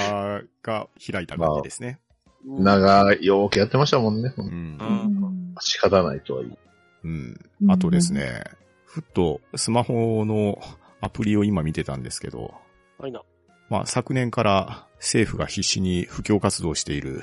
[0.62, 1.98] が開いた感じですね。
[2.44, 4.34] 長い、よーくやってましたもんね。
[4.36, 4.42] う。
[4.42, 5.54] うんん。
[5.60, 6.58] 仕方ないとはいえ。
[7.04, 7.50] うん。
[7.70, 8.44] あとですね、
[8.84, 10.60] ふっとスマホの
[11.00, 12.52] アプリを今見てたんですけど、
[12.98, 13.22] はいな。
[13.70, 17.22] まあ昨年から政府が必死に布教活動している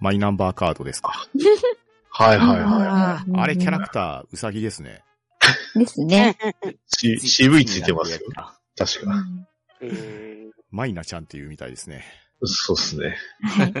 [0.00, 1.12] マイナンバーカードですか。
[2.10, 5.04] はいはいはうんあれキャラクターうさぎですね。
[5.74, 6.36] ですね。
[6.86, 8.18] 渋いついてますよ。
[8.76, 9.12] 確か。
[9.12, 9.46] うん
[9.80, 12.04] えマイナちゃんっていうみたいですね。
[12.42, 13.16] そうっすね。
[13.42, 13.74] はい。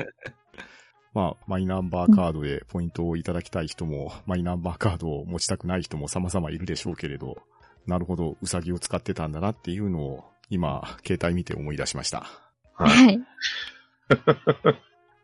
[1.14, 7.42] まあ、マイナンバーカードでポイントをいただきたい人も、マイナンバーカードを持ちたくない人も様々いるでしょうけれど、
[7.86, 12.26] なるほど、うさぎを使ってたんだなっていうのを、今、携帯見て思い出しました。
[12.74, 13.06] はい。
[13.06, 13.20] はい。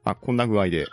[0.05, 0.87] まあ、こんな具合で、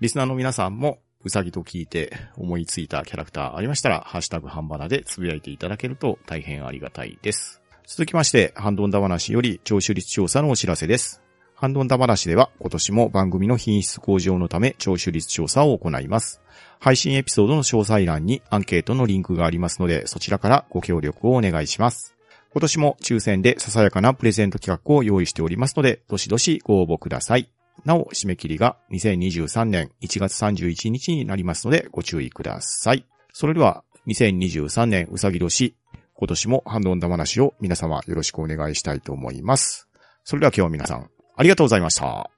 [0.00, 7.62] リスナーの皆さんも、うさぎと聞いて思いついたキャラクターありましたら、ハッシュタグハンバナでつぶやいていただけると大変ありがたいです。
[7.86, 11.22] 続きまして、ハンドンダ話より聴取率調査のお知らせです。
[11.54, 16.40] ハンドンダ話では今年も番組の品質向上のため聴取率調査を行います。
[16.80, 22.14] 配信エピソードの詳細欄にアンケートのリンクがありますので、そちらからご協力をお願いします。
[22.52, 27.48] 今年も抽選でささやかなプレゼント企画を用意しておりますので、どしどしご応募ください。
[27.84, 33.04] なお、締め切りが2023年1月31日になりますので、ご注意ください。
[33.32, 35.74] それでは、2023年うさぎ年、
[36.14, 39.88] 今年もハンドンダ話を皆様よろしくお願いしたいと思います。
[40.22, 42.30] それでは今日は皆さん、ありがとうございました。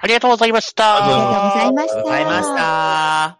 [0.00, 1.04] ありがとうございました。
[1.04, 2.02] ありがとうございました。
[2.02, 3.38] ございました。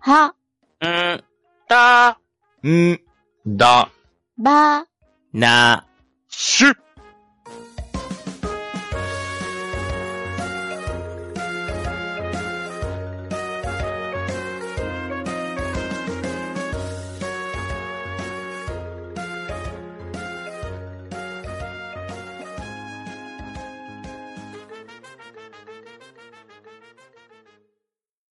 [0.00, 0.34] は、
[0.80, 1.24] うん、
[1.68, 3.00] だ、んー、
[3.46, 3.90] だ、
[4.38, 4.86] ば、
[5.32, 5.86] な、
[6.28, 6.83] しゅ。